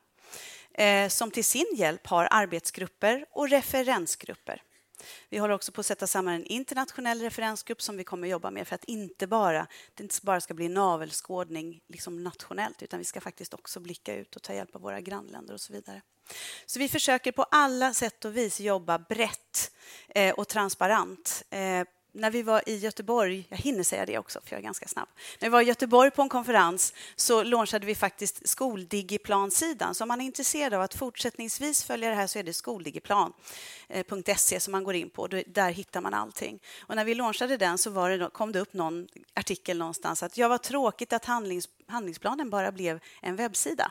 eh, 0.74 1.08
som 1.08 1.30
till 1.30 1.44
sin 1.44 1.74
hjälp 1.76 2.06
har 2.06 2.28
arbetsgrupper 2.30 3.26
och 3.30 3.48
referensgrupper. 3.48 4.62
Vi 5.28 5.38
håller 5.38 5.54
också 5.54 5.72
på 5.72 5.80
att 5.80 5.86
sätta 5.86 6.06
samman 6.06 6.34
en 6.34 6.44
internationell 6.44 7.20
referensgrupp 7.20 7.82
som 7.82 7.96
vi 7.96 8.04
kommer 8.04 8.26
att 8.26 8.30
jobba 8.30 8.50
med 8.50 8.68
för 8.68 8.74
att 8.74 8.84
inte 8.84 9.26
bara, 9.26 9.66
det 9.94 10.02
inte 10.02 10.16
bara 10.22 10.40
ska 10.40 10.54
bli 10.54 10.68
navelskådning 10.68 11.80
liksom 11.88 12.22
nationellt 12.22 12.82
utan 12.82 12.98
vi 12.98 13.04
ska 13.04 13.20
faktiskt 13.20 13.54
också 13.54 13.80
blicka 13.80 14.14
ut 14.14 14.36
och 14.36 14.42
ta 14.42 14.54
hjälp 14.54 14.74
av 14.74 14.80
våra 14.80 15.00
grannländer 15.00 15.54
och 15.54 15.60
så 15.60 15.72
vidare. 15.72 16.02
Så 16.66 16.78
vi 16.78 16.88
försöker 16.88 17.32
på 17.32 17.42
alla 17.42 17.94
sätt 17.94 18.24
och 18.24 18.36
vis 18.36 18.60
jobba 18.60 18.98
brett 18.98 19.72
eh, 20.08 20.34
och 20.34 20.48
transparent 20.48 21.44
eh, 21.50 21.84
när 22.16 22.30
vi 22.30 22.42
var 22.42 22.68
i 22.68 22.76
Göteborg, 22.76 23.46
jag 23.48 23.56
hinner 23.56 23.82
säga 23.82 24.06
det 24.06 24.18
också 24.18 24.40
för 24.44 24.52
jag 24.52 24.58
är 24.58 24.62
ganska 24.62 24.88
snabb. 24.88 25.08
När 25.40 25.48
vi 25.48 25.52
var 25.52 25.62
i 25.62 25.64
Göteborg 25.64 26.10
på 26.10 26.22
en 26.22 26.28
konferens 26.28 26.92
så 27.16 27.42
launchade 27.42 27.86
vi 27.86 27.94
faktiskt 27.94 28.48
Skoldigiplansidan. 28.48 29.94
Så 29.94 30.04
om 30.04 30.08
man 30.08 30.20
är 30.20 30.24
intresserad 30.24 30.74
av 30.74 30.82
att 30.82 30.94
fortsättningsvis 30.94 31.84
följa 31.84 32.08
det 32.08 32.14
här 32.14 32.26
så 32.26 32.38
är 32.38 32.42
det 32.42 32.52
skoldigiplan.se 32.52 34.60
som 34.60 34.72
man 34.72 34.84
går 34.84 34.94
in 34.94 35.10
på. 35.10 35.26
Där 35.26 35.70
hittar 35.70 36.00
man 36.00 36.14
allting. 36.14 36.58
Och 36.80 36.96
när 36.96 37.04
vi 37.04 37.14
launchade 37.14 37.56
den 37.56 37.78
så 37.78 37.90
var 37.90 38.10
det, 38.10 38.30
kom 38.32 38.52
det 38.52 38.60
upp 38.60 38.72
någon 38.72 39.08
artikel 39.34 39.78
någonstans 39.78 40.22
att 40.22 40.36
jag 40.36 40.48
var 40.48 40.58
tråkigt 40.58 41.12
att 41.12 41.24
handlings, 41.24 41.68
handlingsplanen 41.86 42.50
bara 42.50 42.72
blev 42.72 43.00
en 43.22 43.36
webbsida. 43.36 43.90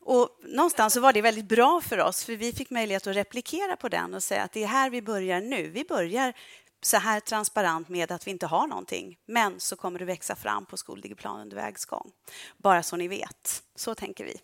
Och 0.00 0.38
någonstans 0.42 0.94
så 0.94 1.00
var 1.00 1.12
det 1.12 1.22
väldigt 1.22 1.48
bra 1.48 1.80
för 1.80 1.98
oss, 1.98 2.24
för 2.24 2.36
vi 2.36 2.52
fick 2.52 2.70
möjlighet 2.70 3.06
att 3.06 3.16
replikera 3.16 3.76
på 3.76 3.88
den 3.88 4.14
och 4.14 4.22
säga 4.22 4.42
att 4.42 4.52
det 4.52 4.62
är 4.62 4.66
här 4.66 4.90
vi 4.90 5.02
börjar 5.02 5.40
nu. 5.40 5.68
Vi 5.68 5.84
börjar 5.84 6.34
så 6.82 6.96
här 6.96 7.20
transparent 7.20 7.88
med 7.88 8.12
att 8.12 8.26
vi 8.26 8.30
inte 8.30 8.46
har 8.46 8.66
någonting. 8.66 9.16
Men 9.26 9.60
så 9.60 9.76
kommer 9.76 9.98
det 9.98 10.04
växa 10.04 10.34
fram 10.36 10.66
på 10.66 10.76
skoldigiplan 10.76 11.40
under 11.40 11.56
vägs 11.56 11.84
gång. 11.84 12.10
Bara 12.56 12.82
så 12.82 12.96
ni 12.96 13.08
vet. 13.08 13.62
Så 13.74 13.94
tänker 13.94 14.24
vi. 14.24 14.36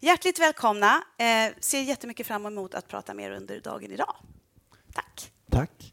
Hjärtligt 0.00 0.40
välkomna. 0.40 1.02
Eh, 1.18 1.54
ser 1.60 1.82
jättemycket 1.82 2.26
fram 2.26 2.46
emot 2.46 2.74
att 2.74 2.88
prata 2.88 3.14
mer 3.14 3.30
under 3.30 3.60
dagen 3.60 3.92
idag. 3.92 4.14
Tack. 4.92 5.32
Tack. 5.50 5.92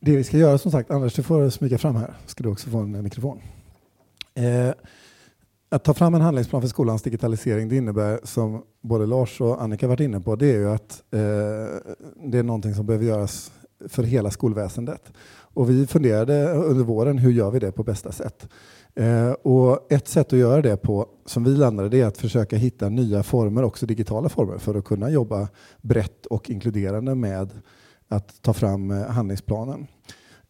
Det 0.00 0.16
vi 0.16 0.24
ska 0.24 0.36
göra 0.36 0.58
som 0.58 0.70
sagt, 0.70 0.90
Anders 0.90 1.14
du 1.14 1.22
får 1.22 1.50
smyga 1.50 1.78
fram 1.78 1.96
här, 1.96 2.14
ska 2.26 2.42
du 2.42 2.48
också 2.48 2.70
få 2.70 2.78
en 2.78 3.02
mikrofon. 3.02 3.42
Eh, 4.34 4.72
att 5.68 5.84
ta 5.84 5.94
fram 5.94 6.14
en 6.14 6.20
handlingsplan 6.20 6.62
för 6.62 6.68
skolans 6.68 7.02
digitalisering 7.02 7.68
det 7.68 7.76
innebär, 7.76 8.20
som 8.24 8.64
både 8.80 9.06
Lars 9.06 9.40
och 9.40 9.62
Annika 9.62 9.88
varit 9.88 10.00
inne 10.00 10.20
på, 10.20 10.36
det 10.36 10.46
är 10.46 10.58
ju 10.58 10.70
att 10.70 11.02
eh, 11.10 11.20
det 12.30 12.38
är 12.38 12.42
någonting 12.42 12.74
som 12.74 12.86
behöver 12.86 13.04
göras 13.04 13.52
för 13.88 14.02
hela 14.02 14.30
skolväsendet. 14.30 15.12
Och 15.54 15.70
vi 15.70 15.86
funderade 15.86 16.52
under 16.52 16.84
våren, 16.84 17.18
hur 17.18 17.32
gör 17.32 17.50
vi 17.50 17.58
det 17.58 17.72
på 17.72 17.82
bästa 17.82 18.12
sätt? 18.12 18.48
Eh, 18.94 19.30
och 19.30 19.92
ett 19.92 20.08
sätt 20.08 20.32
att 20.32 20.38
göra 20.38 20.62
det 20.62 20.76
på, 20.76 21.06
som 21.26 21.44
vi 21.44 21.50
landade, 21.50 21.88
det 21.88 22.00
är 22.00 22.06
att 22.06 22.18
försöka 22.18 22.56
hitta 22.56 22.88
nya 22.88 23.22
former, 23.22 23.62
också 23.62 23.86
digitala 23.86 24.28
former, 24.28 24.58
för 24.58 24.74
att 24.74 24.84
kunna 24.84 25.10
jobba 25.10 25.48
brett 25.80 26.26
och 26.26 26.50
inkluderande 26.50 27.14
med 27.14 27.50
att 28.08 28.42
ta 28.42 28.52
fram 28.52 28.90
eh, 28.90 29.06
handlingsplanen. 29.06 29.86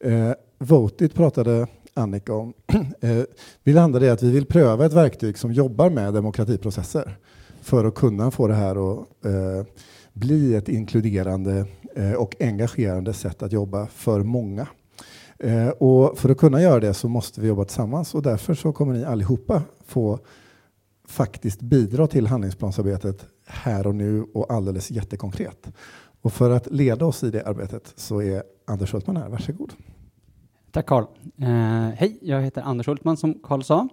Eh, 0.00 0.32
Votit 0.58 1.14
pratade 1.14 1.66
Annika 1.94 2.34
om. 2.34 2.52
Eh, 3.00 3.22
vi 3.62 3.72
landade 3.72 4.06
i 4.06 4.10
att 4.10 4.22
vi 4.22 4.30
vill 4.30 4.46
pröva 4.46 4.86
ett 4.86 4.92
verktyg 4.92 5.38
som 5.38 5.52
jobbar 5.52 5.90
med 5.90 6.14
demokratiprocesser 6.14 7.18
för 7.62 7.84
att 7.84 7.94
kunna 7.94 8.30
få 8.30 8.48
det 8.48 8.54
här 8.54 8.92
att 8.92 9.24
eh, 9.24 9.66
bli 10.12 10.54
ett 10.54 10.68
inkluderande 10.68 11.66
eh, 11.96 12.12
och 12.12 12.36
engagerande 12.40 13.12
sätt 13.12 13.42
att 13.42 13.52
jobba 13.52 13.86
för 13.86 14.22
många. 14.22 14.66
Eh, 15.38 15.68
och 15.68 16.18
för 16.18 16.28
att 16.28 16.38
kunna 16.38 16.62
göra 16.62 16.80
det 16.80 16.94
så 16.94 17.08
måste 17.08 17.40
vi 17.40 17.48
jobba 17.48 17.64
tillsammans 17.64 18.14
och 18.14 18.22
därför 18.22 18.54
så 18.54 18.72
kommer 18.72 18.92
ni 18.92 19.04
allihopa 19.04 19.62
få 19.86 20.18
faktiskt 21.04 21.60
bidra 21.60 22.06
till 22.06 22.26
handlingsplansarbetet 22.26 23.26
här 23.46 23.86
och 23.86 23.94
nu 23.94 24.22
och 24.34 24.50
alldeles 24.52 24.90
jättekonkret. 24.90 25.68
Och 26.22 26.32
för 26.32 26.50
att 26.50 26.70
leda 26.70 27.06
oss 27.06 27.24
i 27.24 27.30
det 27.30 27.46
arbetet 27.46 27.92
så 27.96 28.22
är 28.22 28.42
Anders 28.64 28.92
Hultman 28.92 29.16
här. 29.16 29.28
Varsågod. 29.28 29.72
Tack 30.70 30.86
Karl. 30.86 31.04
Eh, 31.38 31.48
hej, 31.96 32.18
jag 32.22 32.42
heter 32.42 32.62
Anders 32.62 32.86
Hultman 32.86 33.16
som 33.16 33.34
Karl 33.42 33.62
sa. 33.62 33.88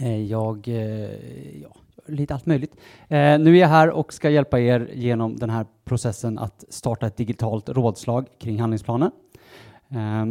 Eh, 0.00 0.22
jag, 0.22 0.68
eh, 0.68 1.62
ja, 1.62 1.76
lite 2.06 2.34
allt 2.34 2.46
möjligt. 2.46 2.76
Eh, 3.08 3.38
nu 3.38 3.56
är 3.56 3.60
jag 3.60 3.68
här 3.68 3.90
och 3.90 4.12
ska 4.12 4.30
hjälpa 4.30 4.60
er 4.60 4.90
genom 4.94 5.36
den 5.36 5.50
här 5.50 5.66
processen 5.84 6.38
att 6.38 6.64
starta 6.68 7.06
ett 7.06 7.16
digitalt 7.16 7.68
rådslag 7.68 8.28
kring 8.38 8.60
handlingsplanen. 8.60 9.10
Eh, 9.88 10.26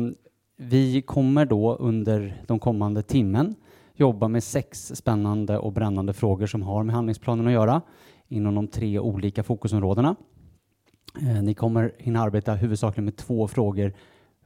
vi 0.57 1.01
kommer 1.01 1.45
då 1.45 1.75
under 1.75 2.43
de 2.47 2.59
kommande 2.59 3.03
timmen 3.03 3.55
jobba 3.95 4.27
med 4.27 4.43
sex 4.43 4.91
spännande 4.95 5.57
och 5.57 5.73
brännande 5.73 6.13
frågor 6.13 6.45
som 6.45 6.61
har 6.61 6.83
med 6.83 6.95
handlingsplanen 6.95 7.47
att 7.47 7.53
göra 7.53 7.81
inom 8.27 8.55
de 8.55 8.67
tre 8.67 8.99
olika 8.99 9.43
fokusområdena. 9.43 10.15
Eh, 11.21 11.43
ni 11.43 11.53
kommer 11.53 11.91
hinna 11.97 12.21
arbeta 12.21 12.53
huvudsakligen 12.53 13.05
med 13.05 13.15
två 13.15 13.47
frågor 13.47 13.93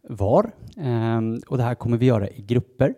var 0.09 0.51
ehm, 0.77 1.39
och 1.47 1.57
det 1.57 1.63
här 1.63 1.75
kommer 1.75 1.97
vi 1.97 2.05
göra 2.05 2.29
i 2.29 2.41
grupper. 2.41 2.95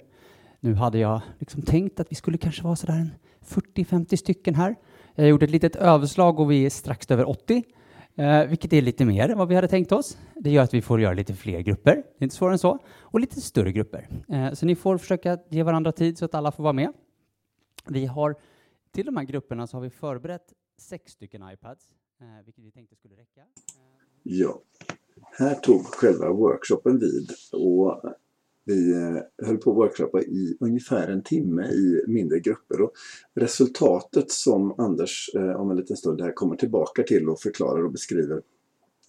Nu 0.59 0.73
hade 0.73 0.97
jag 0.97 1.21
liksom 1.39 1.61
tänkt 1.61 1.99
att 1.99 2.11
vi 2.11 2.15
skulle 2.15 2.37
kanske 2.37 2.63
vara 2.63 2.75
sådär 2.75 2.93
en 2.93 3.11
40-50 3.45 4.15
stycken 4.15 4.55
här. 4.55 4.75
Jag 5.15 5.27
gjorde 5.27 5.45
ett 5.45 5.51
litet 5.51 5.75
överslag 5.75 6.39
och 6.39 6.51
vi 6.51 6.65
är 6.65 6.69
strax 6.69 7.11
över 7.11 7.29
80, 7.29 7.63
eh, 8.15 8.45
vilket 8.45 8.73
är 8.73 8.81
lite 8.81 9.05
mer 9.05 9.29
än 9.29 9.37
vad 9.37 9.47
vi 9.47 9.55
hade 9.55 9.67
tänkt 9.67 9.91
oss. 9.91 10.17
Det 10.35 10.49
gör 10.49 10.63
att 10.63 10.73
vi 10.73 10.81
får 10.81 11.01
göra 11.01 11.13
lite 11.13 11.33
fler 11.33 11.59
grupper, 11.59 11.95
det 11.95 12.01
är 12.17 12.23
inte 12.23 12.35
svårare 12.35 12.53
än 12.53 12.59
så, 12.59 12.79
och 13.01 13.19
lite 13.19 13.41
större 13.41 13.71
grupper. 13.71 14.07
Eh, 14.29 14.53
så 14.53 14.65
ni 14.65 14.75
får 14.75 14.97
försöka 14.97 15.37
ge 15.49 15.63
varandra 15.63 15.91
tid 15.91 16.17
så 16.17 16.25
att 16.25 16.35
alla 16.35 16.51
får 16.51 16.63
vara 16.63 16.73
med. 16.73 16.93
Vi 17.87 18.05
har 18.05 18.35
till 18.91 19.05
de 19.05 19.17
här 19.17 19.23
grupperna 19.23 19.67
så 19.67 19.77
har 19.77 19.81
vi 19.81 19.89
förberett 19.89 20.53
sex 20.77 21.11
stycken 21.11 21.43
iPads, 21.53 21.93
eh, 22.21 22.45
vilket 22.45 22.63
vi 22.63 22.71
tänkte 22.71 22.95
skulle 22.95 23.15
räcka. 23.15 23.41
Ja, 24.23 24.61
här 25.31 25.55
tog 25.55 25.85
själva 25.85 26.31
workshopen 26.31 26.99
vid 26.99 27.31
och 27.53 28.01
vi 28.69 28.91
eh, 28.91 29.47
höll 29.47 29.57
på 29.57 29.71
att 29.71 29.77
workshoppa 29.77 30.21
i 30.21 30.57
ungefär 30.59 31.07
en 31.07 31.23
timme 31.23 31.67
i 31.67 32.03
mindre 32.07 32.39
grupper. 32.39 32.81
Och 32.81 32.91
resultatet 33.35 34.31
som 34.31 34.75
Anders 34.77 35.29
eh, 35.35 35.61
om 35.61 35.71
en 35.71 35.77
liten 35.77 35.97
stund 35.97 36.21
här 36.21 36.31
kommer 36.31 36.55
tillbaka 36.55 37.03
till 37.03 37.29
och 37.29 37.39
förklarar 37.39 37.83
och 37.85 37.91
beskriver 37.91 38.41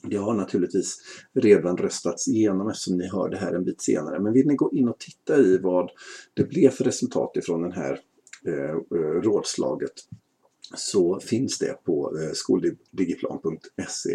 det 0.02 0.16
har 0.16 0.34
naturligtvis 0.34 0.98
redan 1.32 1.76
röstats 1.76 2.28
igenom 2.28 2.68
eftersom 2.68 2.96
ni 2.96 3.08
hör 3.08 3.28
det 3.28 3.36
här 3.36 3.52
en 3.52 3.64
bit 3.64 3.82
senare. 3.82 4.20
Men 4.20 4.32
vill 4.32 4.46
ni 4.46 4.54
gå 4.54 4.72
in 4.72 4.88
och 4.88 4.98
titta 4.98 5.36
i 5.36 5.58
vad 5.58 5.90
det 6.34 6.44
blev 6.44 6.70
för 6.70 6.84
resultat 6.84 7.36
ifrån 7.36 7.62
det 7.62 7.74
här 7.74 8.00
eh, 8.46 8.70
eh, 8.70 9.20
rådslaget 9.22 9.92
så 10.74 11.20
finns 11.20 11.58
det 11.58 11.84
på 11.84 12.18
eh, 12.18 12.32
skoldigiplan.se. 12.32 14.14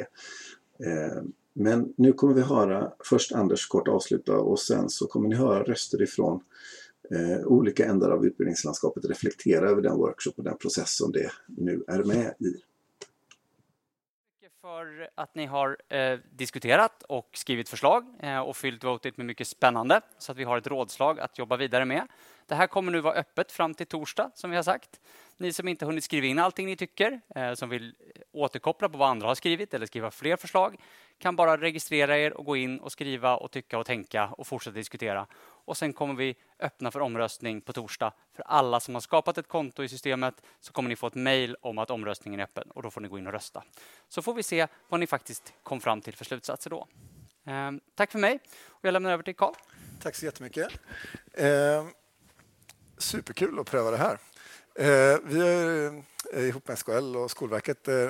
Eh, 0.79 1.23
men 1.57 1.93
nu 1.97 2.13
kommer 2.13 2.33
vi 2.33 2.41
höra 2.41 2.91
först 3.03 3.31
Anders 3.31 3.67
kort 3.67 3.87
avsluta 3.87 4.37
och 4.37 4.59
sen 4.59 4.89
så 4.89 5.07
kommer 5.07 5.29
ni 5.29 5.35
höra 5.35 5.63
röster 5.63 6.01
ifrån 6.01 6.43
eh, 7.11 7.45
olika 7.45 7.85
ändar 7.85 8.09
av 8.09 8.25
utbildningslandskapet 8.25 9.05
reflektera 9.05 9.69
över 9.69 9.81
den 9.81 9.97
workshop 9.97 10.33
och 10.37 10.43
den 10.43 10.57
process 10.57 10.97
som 10.97 11.11
det 11.11 11.31
nu 11.47 11.83
är 11.87 12.03
med 12.03 12.33
i. 12.39 12.61
för 14.61 15.09
att 15.15 15.35
ni 15.35 15.45
har 15.45 15.77
eh, 15.89 16.19
diskuterat 16.31 17.03
och 17.03 17.29
skrivit 17.33 17.69
förslag 17.69 18.05
eh, 18.19 18.39
och 18.39 18.57
fyllt 18.57 18.83
Votit 18.83 19.17
med 19.17 19.25
mycket 19.25 19.47
spännande 19.47 20.01
så 20.17 20.31
att 20.31 20.37
vi 20.37 20.43
har 20.43 20.57
ett 20.57 20.67
rådslag 20.67 21.19
att 21.19 21.37
jobba 21.37 21.57
vidare 21.57 21.85
med. 21.85 22.07
Det 22.47 22.55
här 22.55 22.67
kommer 22.67 22.91
nu 22.91 23.01
vara 23.01 23.13
öppet 23.13 23.51
fram 23.51 23.73
till 23.73 23.85
torsdag 23.85 24.31
som 24.35 24.49
vi 24.49 24.55
har 24.55 24.63
sagt. 24.63 24.99
Ni 25.37 25.53
som 25.53 25.67
inte 25.67 25.85
hunnit 25.85 26.03
skriva 26.03 26.27
in 26.27 26.39
allting 26.39 26.65
ni 26.65 26.75
tycker, 26.75 27.21
eh, 27.35 27.53
som 27.53 27.69
vill 27.69 27.85
eh, 27.87 28.21
återkoppla 28.31 28.89
på 28.89 28.97
vad 28.97 29.09
andra 29.09 29.27
har 29.27 29.35
skrivit 29.35 29.73
eller 29.73 29.85
skriva 29.85 30.11
fler 30.11 30.35
förslag, 30.35 30.77
kan 31.17 31.35
bara 31.35 31.57
registrera 31.57 32.17
er 32.17 32.33
och 32.33 32.45
gå 32.45 32.55
in 32.55 32.79
och 32.79 32.91
skriva 32.91 33.37
och 33.37 33.51
tycka 33.51 33.77
och 33.77 33.85
tänka 33.85 34.27
och 34.27 34.47
fortsätta 34.47 34.75
diskutera. 34.75 35.27
Och 35.65 35.77
sen 35.77 35.93
kommer 35.93 36.13
vi 36.13 36.35
öppna 36.59 36.91
för 36.91 36.99
omröstning 36.99 37.61
på 37.61 37.73
torsdag. 37.73 38.13
För 38.33 38.43
alla 38.43 38.79
som 38.79 38.93
har 38.93 39.01
skapat 39.01 39.37
ett 39.37 39.47
konto 39.47 39.83
i 39.83 39.89
systemet 39.89 40.41
så 40.59 40.73
kommer 40.73 40.89
ni 40.89 40.95
få 40.95 41.07
ett 41.07 41.15
mejl 41.15 41.55
om 41.61 41.77
att 41.77 41.89
omröstningen 41.89 42.39
är 42.39 42.43
öppen 42.43 42.71
och 42.71 42.83
då 42.83 42.91
får 42.91 43.01
ni 43.01 43.07
gå 43.07 43.17
in 43.17 43.27
och 43.27 43.33
rösta. 43.33 43.63
Så 44.09 44.21
får 44.21 44.33
vi 44.33 44.43
se 44.43 44.67
vad 44.89 44.99
ni 44.99 45.07
faktiskt 45.07 45.53
kom 45.63 45.81
fram 45.81 46.01
till 46.01 46.15
för 46.15 46.25
slutsatser 46.25 46.69
då. 46.69 46.87
Eh, 47.47 47.71
tack 47.95 48.11
för 48.11 48.19
mig 48.19 48.39
och 48.67 48.85
jag 48.85 48.91
lämnar 48.91 49.11
över 49.11 49.23
till 49.23 49.35
Karl. 49.35 49.53
Tack 50.01 50.15
så 50.15 50.25
jättemycket. 50.25 50.67
Eh, 51.33 51.85
superkul 52.97 53.59
att 53.59 53.69
pröva 53.69 53.91
det 53.91 53.97
här. 53.97 54.17
Eh, 54.75 55.19
vi 55.23 55.39
har 55.39 56.03
eh, 56.33 56.47
ihop 56.47 56.67
med 56.67 56.77
SKL 56.77 57.15
och 57.15 57.31
Skolverket 57.31 57.87
eh, 57.87 58.09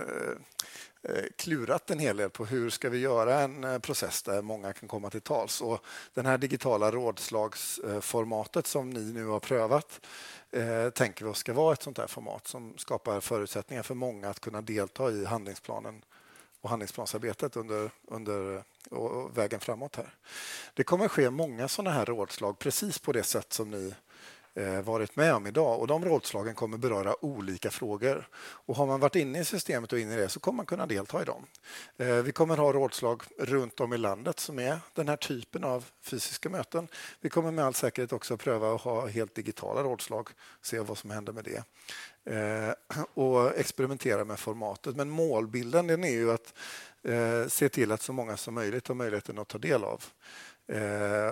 Eh, 1.10 1.26
klurat 1.36 1.92
en 1.92 2.00
hel 2.00 2.18
del 2.18 2.30
på 2.30 2.46
hur 2.46 2.70
ska 2.70 2.90
vi 2.90 2.98
göra 2.98 3.40
en 3.40 3.64
eh, 3.64 3.80
process 3.80 4.24
där 4.24 4.42
många 4.42 4.74
kan 4.74 4.90
komma 4.90 5.10
till 5.10 5.22
tals. 5.22 5.62
Och 5.62 5.86
den 6.14 6.26
här 6.26 6.38
digitala 6.38 6.92
rådslagsformatet 6.92 8.68
som 8.68 8.90
ni 8.90 9.00
nu 9.00 9.26
har 9.26 9.40
prövat 9.40 10.06
eh, 10.52 10.90
tänker 10.90 11.26
vi 11.26 11.32
oss 11.32 11.38
ska 11.38 11.54
vara 11.54 11.74
ett 11.74 11.84
sånt 11.84 11.98
här 11.98 12.08
format 12.08 12.48
som 12.48 12.78
skapar 12.78 13.22
förutsättningar 13.22 13.84
för 13.84 13.96
många 13.96 14.30
att 14.30 14.40
kunna 14.40 14.62
delta 14.62 15.12
i 15.12 15.26
handlingsplanen 15.26 16.02
och 16.62 16.70
handlingsplansarbetet 16.70 17.56
under, 17.56 17.92
under 18.08 18.64
och 18.90 19.38
vägen 19.38 19.60
framåt 19.60 19.96
här. 19.96 20.14
Det 20.74 20.84
kommer 20.84 21.08
ske 21.08 21.30
många 21.30 21.68
sådana 21.68 21.92
här 21.92 22.06
rådslag 22.06 22.60
precis 22.60 23.00
på 23.00 23.12
det 23.12 23.24
sätt 23.24 23.54
som 23.54 23.72
ni 23.72 23.94
Eh, 24.58 24.82
varit 24.82 25.16
med 25.16 25.34
om 25.34 25.48
idag 25.48 25.80
och 25.80 25.88
de 25.88 26.06
rådslagen 26.06 26.56
kommer 26.56 26.78
beröra 26.78 27.26
olika 27.26 27.72
frågor. 27.72 28.28
Och 28.38 28.76
har 28.76 28.86
man 28.86 29.00
varit 29.00 29.16
inne 29.16 29.40
i 29.40 29.46
systemet 29.46 29.94
och 29.94 30.00
inne 30.00 30.14
i 30.14 30.18
det 30.18 30.30
så 30.30 30.40
kommer 30.40 30.58
man 30.58 30.66
kunna 30.66 30.86
delta 30.86 31.22
i 31.22 31.26
dem. 31.26 31.46
Eh, 31.98 32.16
vi 32.16 32.32
kommer 32.32 32.58
ha 32.58 32.74
rådslag 32.74 33.24
runt 33.38 33.80
om 33.80 33.94
i 33.94 33.98
landet 33.98 34.40
som 34.40 34.60
är 34.60 34.80
den 34.94 35.08
här 35.08 35.16
typen 35.18 35.64
av 35.64 35.86
fysiska 36.02 36.50
möten. 36.50 36.88
Vi 37.22 37.30
kommer 37.30 37.52
med 37.52 37.66
all 37.66 37.74
säkerhet 37.74 38.14
också 38.14 38.38
pröva 38.38 38.76
att 38.76 38.82
ha 38.82 39.08
helt 39.08 39.36
digitala 39.36 39.84
rådslag, 39.84 40.30
se 40.62 40.80
vad 40.80 40.98
som 40.98 41.10
händer 41.10 41.34
med 41.34 41.44
det 41.44 41.64
eh, 42.34 43.04
och 43.14 43.58
experimentera 43.58 44.26
med 44.26 44.40
formatet. 44.40 44.96
Men 44.96 45.10
målbilden 45.10 45.88
den 45.88 46.04
är 46.04 46.12
ju 46.12 46.32
att 46.32 46.54
se 47.52 47.70
till 47.70 47.92
att 47.92 48.02
så 48.02 48.14
många 48.14 48.38
som 48.38 48.54
möjligt 48.54 48.88
har 48.88 48.96
möjligheten 48.96 49.40
att 49.40 49.48
ta 49.48 49.58
del 49.58 49.84
av 49.84 50.04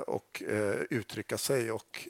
och 0.06 0.44
uttrycka 0.90 1.38
sig 1.38 1.72
och 1.72 2.08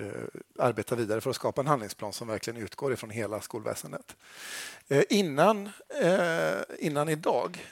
Eh, 0.00 0.24
arbeta 0.58 0.94
vidare 0.94 1.20
för 1.20 1.30
att 1.30 1.36
skapa 1.36 1.60
en 1.60 1.66
handlingsplan 1.66 2.12
som 2.12 2.28
verkligen 2.28 2.62
utgår 2.62 2.92
ifrån 2.92 3.10
hela 3.10 3.40
skolväsendet. 3.40 4.16
Eh, 4.88 5.02
innan, 5.08 5.70
eh, 6.02 6.60
innan 6.78 7.08
idag 7.08 7.66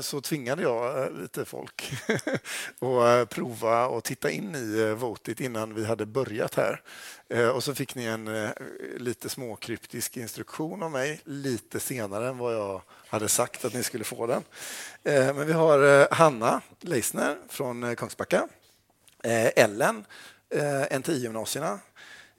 så 0.00 0.20
tvingade 0.20 0.62
jag 0.62 1.12
lite 1.20 1.44
folk 1.44 1.92
att 2.80 3.30
prova 3.30 3.86
och 3.86 4.04
titta 4.04 4.30
in 4.30 4.54
i 4.54 4.94
Votit 4.94 5.40
innan 5.40 5.74
vi 5.74 5.84
hade 5.84 6.06
börjat 6.06 6.54
här. 6.54 6.82
Och 7.54 7.64
så 7.64 7.74
fick 7.74 7.94
ni 7.94 8.04
en 8.04 8.48
lite 8.96 9.28
småkryptisk 9.28 10.16
instruktion 10.16 10.82
av 10.82 10.90
mig 10.90 11.20
lite 11.24 11.80
senare 11.80 12.28
än 12.28 12.38
vad 12.38 12.54
jag 12.54 12.82
hade 13.06 13.28
sagt 13.28 13.64
att 13.64 13.74
ni 13.74 13.82
skulle 13.82 14.04
få 14.04 14.26
den. 14.26 14.42
Men 15.02 15.46
vi 15.46 15.52
har 15.52 16.08
Hanna 16.14 16.60
Leisner 16.80 17.36
från 17.48 17.96
Kungsbacka, 17.96 18.48
Ellen 19.22 20.04
eh, 20.52 20.98
NTI-gymnasierna. 20.98 21.78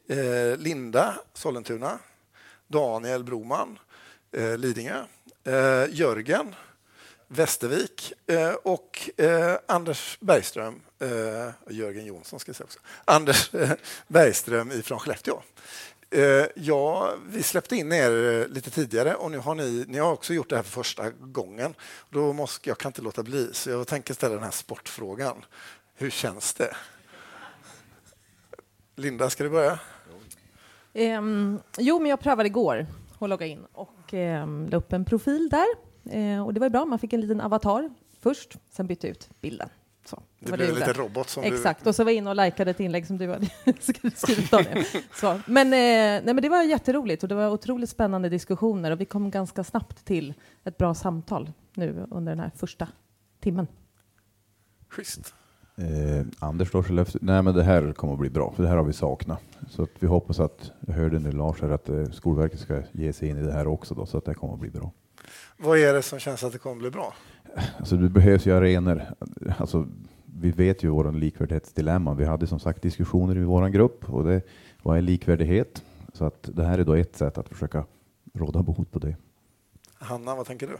Eh, 0.07 0.57
Linda, 0.57 1.15
Sollentuna. 1.33 1.99
Daniel 2.67 3.23
Broman, 3.23 3.79
eh, 4.31 4.57
Lidingö. 4.57 5.03
Eh, 5.43 5.85
Jörgen, 5.89 6.55
Västervik 7.27 8.13
eh, 8.27 8.53
och 8.53 9.09
eh, 9.17 9.57
Anders 9.65 10.17
Bergström, 10.19 10.81
eh, 10.99 11.73
Jörgen 11.73 12.05
Jonsson 12.05 12.39
ska 12.39 12.49
jag 12.49 12.55
säga 12.55 12.65
också, 12.65 12.79
Anders 13.05 13.53
eh, 13.53 13.71
Bergström 14.07 14.83
från 14.83 14.99
Skellefteå. 14.99 15.41
Eh, 16.09 16.45
ja, 16.55 17.13
vi 17.27 17.43
släppte 17.43 17.75
in 17.75 17.91
er 17.91 18.41
eh, 18.41 18.47
lite 18.47 18.69
tidigare 18.69 19.15
och 19.15 19.31
nu 19.31 19.37
har 19.37 19.55
ni, 19.55 19.85
ni 19.87 19.97
har 19.99 20.11
också 20.11 20.33
gjort 20.33 20.49
det 20.49 20.55
här 20.55 20.63
för 20.63 20.71
första 20.71 21.09
gången. 21.09 21.75
Då 22.09 22.33
måste, 22.33 22.69
jag 22.69 22.77
kan 22.77 22.89
inte 22.89 23.01
låta 23.01 23.23
bli, 23.23 23.49
så 23.53 23.69
jag 23.69 23.87
tänker 23.87 24.13
ställa 24.13 24.35
den 24.35 24.43
här 24.43 24.51
sportfrågan. 24.51 25.45
Hur 25.95 26.09
känns 26.09 26.53
det? 26.53 26.75
Linda, 28.95 29.29
ska 29.29 29.43
du 29.43 29.49
börja? 29.49 29.79
Um, 30.93 31.59
jo, 31.77 31.99
men 31.99 32.09
jag 32.09 32.19
prövade 32.19 32.47
igår 32.47 32.87
att 33.19 33.29
logga 33.29 33.45
in 33.45 33.65
och 33.71 34.13
um, 34.13 34.69
la 34.69 34.77
upp 34.77 34.93
en 34.93 35.05
profil 35.05 35.49
där. 35.49 35.67
Uh, 36.17 36.45
och 36.45 36.53
det 36.53 36.59
var 36.59 36.69
bra, 36.69 36.85
man 36.85 36.99
fick 36.99 37.13
en 37.13 37.21
liten 37.21 37.41
avatar 37.41 37.89
först, 38.19 38.57
sen 38.69 38.87
bytte 38.87 39.07
ut 39.07 39.29
bilden. 39.41 39.69
Så, 40.05 40.21
det, 40.39 40.51
det 40.51 40.57
blev 40.57 40.75
lite 40.75 40.93
robot 40.93 41.29
som 41.29 41.43
Exakt, 41.43 41.83
du... 41.83 41.89
och 41.89 41.95
så 41.95 42.03
var 42.03 42.11
jag 42.11 42.17
inne 42.17 42.29
och 42.29 42.35
likade 42.35 42.71
ett 42.71 42.79
inlägg 42.79 43.07
som 43.07 43.17
du 43.17 43.29
hade 43.29 43.47
skrivit 44.15 44.51
Daniel. 44.51 44.85
Så, 45.13 45.39
men, 45.45 45.67
eh, 45.67 46.23
nej, 46.25 46.33
men 46.33 46.41
det 46.41 46.49
var 46.49 46.63
jätteroligt 46.63 47.23
och 47.23 47.29
det 47.29 47.35
var 47.35 47.49
otroligt 47.49 47.89
spännande 47.89 48.29
diskussioner 48.29 48.91
och 48.91 49.01
vi 49.01 49.05
kom 49.05 49.31
ganska 49.31 49.63
snabbt 49.63 50.05
till 50.05 50.33
ett 50.63 50.77
bra 50.77 50.93
samtal 50.93 51.51
nu 51.73 52.07
under 52.11 52.31
den 52.31 52.39
här 52.39 52.51
första 52.55 52.87
timmen. 53.39 53.67
Schysst. 54.89 55.33
Eh, 55.75 56.25
Anders 56.39 56.71
då, 56.71 56.83
Skellefteå. 56.83 57.19
Nej, 57.21 57.41
men 57.41 57.55
det 57.55 57.63
här 57.63 57.93
kommer 57.93 58.13
att 58.13 58.19
bli 58.19 58.29
bra, 58.29 58.53
för 58.55 58.63
det 58.63 58.69
här 58.69 58.77
har 58.77 58.83
vi 58.83 58.93
saknat. 58.93 59.39
Så 59.69 59.83
att 59.83 59.89
vi 59.99 60.07
hoppas 60.07 60.39
att, 60.39 60.71
jag 60.87 60.93
hörde 60.93 61.19
nu 61.19 61.31
Lars 61.31 61.61
här, 61.61 61.69
att 61.69 61.89
eh, 61.89 62.05
Skolverket 62.05 62.59
ska 62.59 62.81
ge 62.91 63.13
sig 63.13 63.29
in 63.29 63.37
i 63.37 63.43
det 63.43 63.53
här 63.53 63.67
också 63.67 63.95
då, 63.95 64.05
så 64.05 64.17
att 64.17 64.25
det 64.25 64.33
kommer 64.33 64.53
att 64.53 64.59
bli 64.59 64.69
bra. 64.69 64.91
Vad 65.57 65.77
är 65.77 65.93
det 65.93 66.01
som 66.01 66.19
känns 66.19 66.43
att 66.43 66.51
det 66.53 66.57
kommer 66.57 66.75
att 66.75 66.81
bli 66.81 66.91
bra? 66.91 67.13
Alltså 67.77 67.95
det 67.97 68.09
behövs 68.09 68.45
ju 68.45 68.51
arenor. 68.51 69.01
Alltså, 69.57 69.87
vi 70.25 70.51
vet 70.51 70.83
ju 70.83 70.89
vår 70.89 71.11
likvärdighetsdilemma. 71.11 72.13
Vi 72.13 72.25
hade 72.25 72.47
som 72.47 72.59
sagt 72.59 72.81
diskussioner 72.81 73.37
i 73.37 73.43
vår 73.43 73.67
grupp 73.67 74.09
och 74.09 74.23
det, 74.23 74.41
vad 74.83 74.97
är 74.97 75.01
likvärdighet? 75.01 75.83
Så 76.13 76.25
att 76.25 76.49
det 76.53 76.63
här 76.63 76.77
är 76.77 76.83
då 76.83 76.93
ett 76.93 77.15
sätt 77.15 77.37
att 77.37 77.49
försöka 77.49 77.85
råda 78.33 78.63
bot 78.63 78.91
på 78.91 78.99
det. 78.99 79.15
Hanna, 79.93 80.35
vad 80.35 80.45
tänker 80.45 80.67
du? 80.67 80.77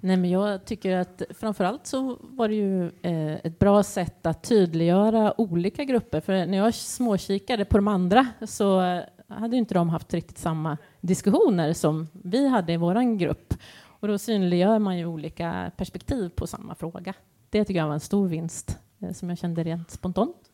Nej, 0.00 0.16
men 0.16 0.30
jag 0.30 0.64
tycker 0.64 0.96
att 0.96 1.22
framförallt 1.30 1.86
så 1.86 2.18
var 2.20 2.48
det 2.48 2.54
ju 2.54 2.84
eh, 3.02 3.34
ett 3.34 3.58
bra 3.58 3.82
sätt 3.82 4.26
att 4.26 4.42
tydliggöra 4.42 5.40
olika 5.40 5.84
grupper. 5.84 6.20
För 6.20 6.46
när 6.46 6.58
jag 6.58 6.74
småkikade 6.74 7.64
på 7.64 7.78
de 7.78 7.88
andra 7.88 8.26
så 8.46 9.00
hade 9.28 9.56
inte 9.56 9.74
de 9.74 9.88
haft 9.88 10.14
riktigt 10.14 10.38
samma 10.38 10.76
diskussioner 11.00 11.72
som 11.72 12.08
vi 12.12 12.48
hade 12.48 12.72
i 12.72 12.76
vår 12.76 13.16
grupp. 13.16 13.54
Och 14.00 14.08
då 14.08 14.18
synliggör 14.18 14.78
man 14.78 14.98
ju 14.98 15.06
olika 15.06 15.70
perspektiv 15.76 16.28
på 16.28 16.46
samma 16.46 16.74
fråga. 16.74 17.14
Det 17.50 17.64
tycker 17.64 17.80
jag 17.80 17.86
var 17.86 17.94
en 17.94 18.00
stor 18.00 18.28
vinst 18.28 18.78
eh, 18.98 19.12
som 19.12 19.28
jag 19.28 19.38
kände 19.38 19.64
rent 19.64 19.90
spontant. 19.90 20.45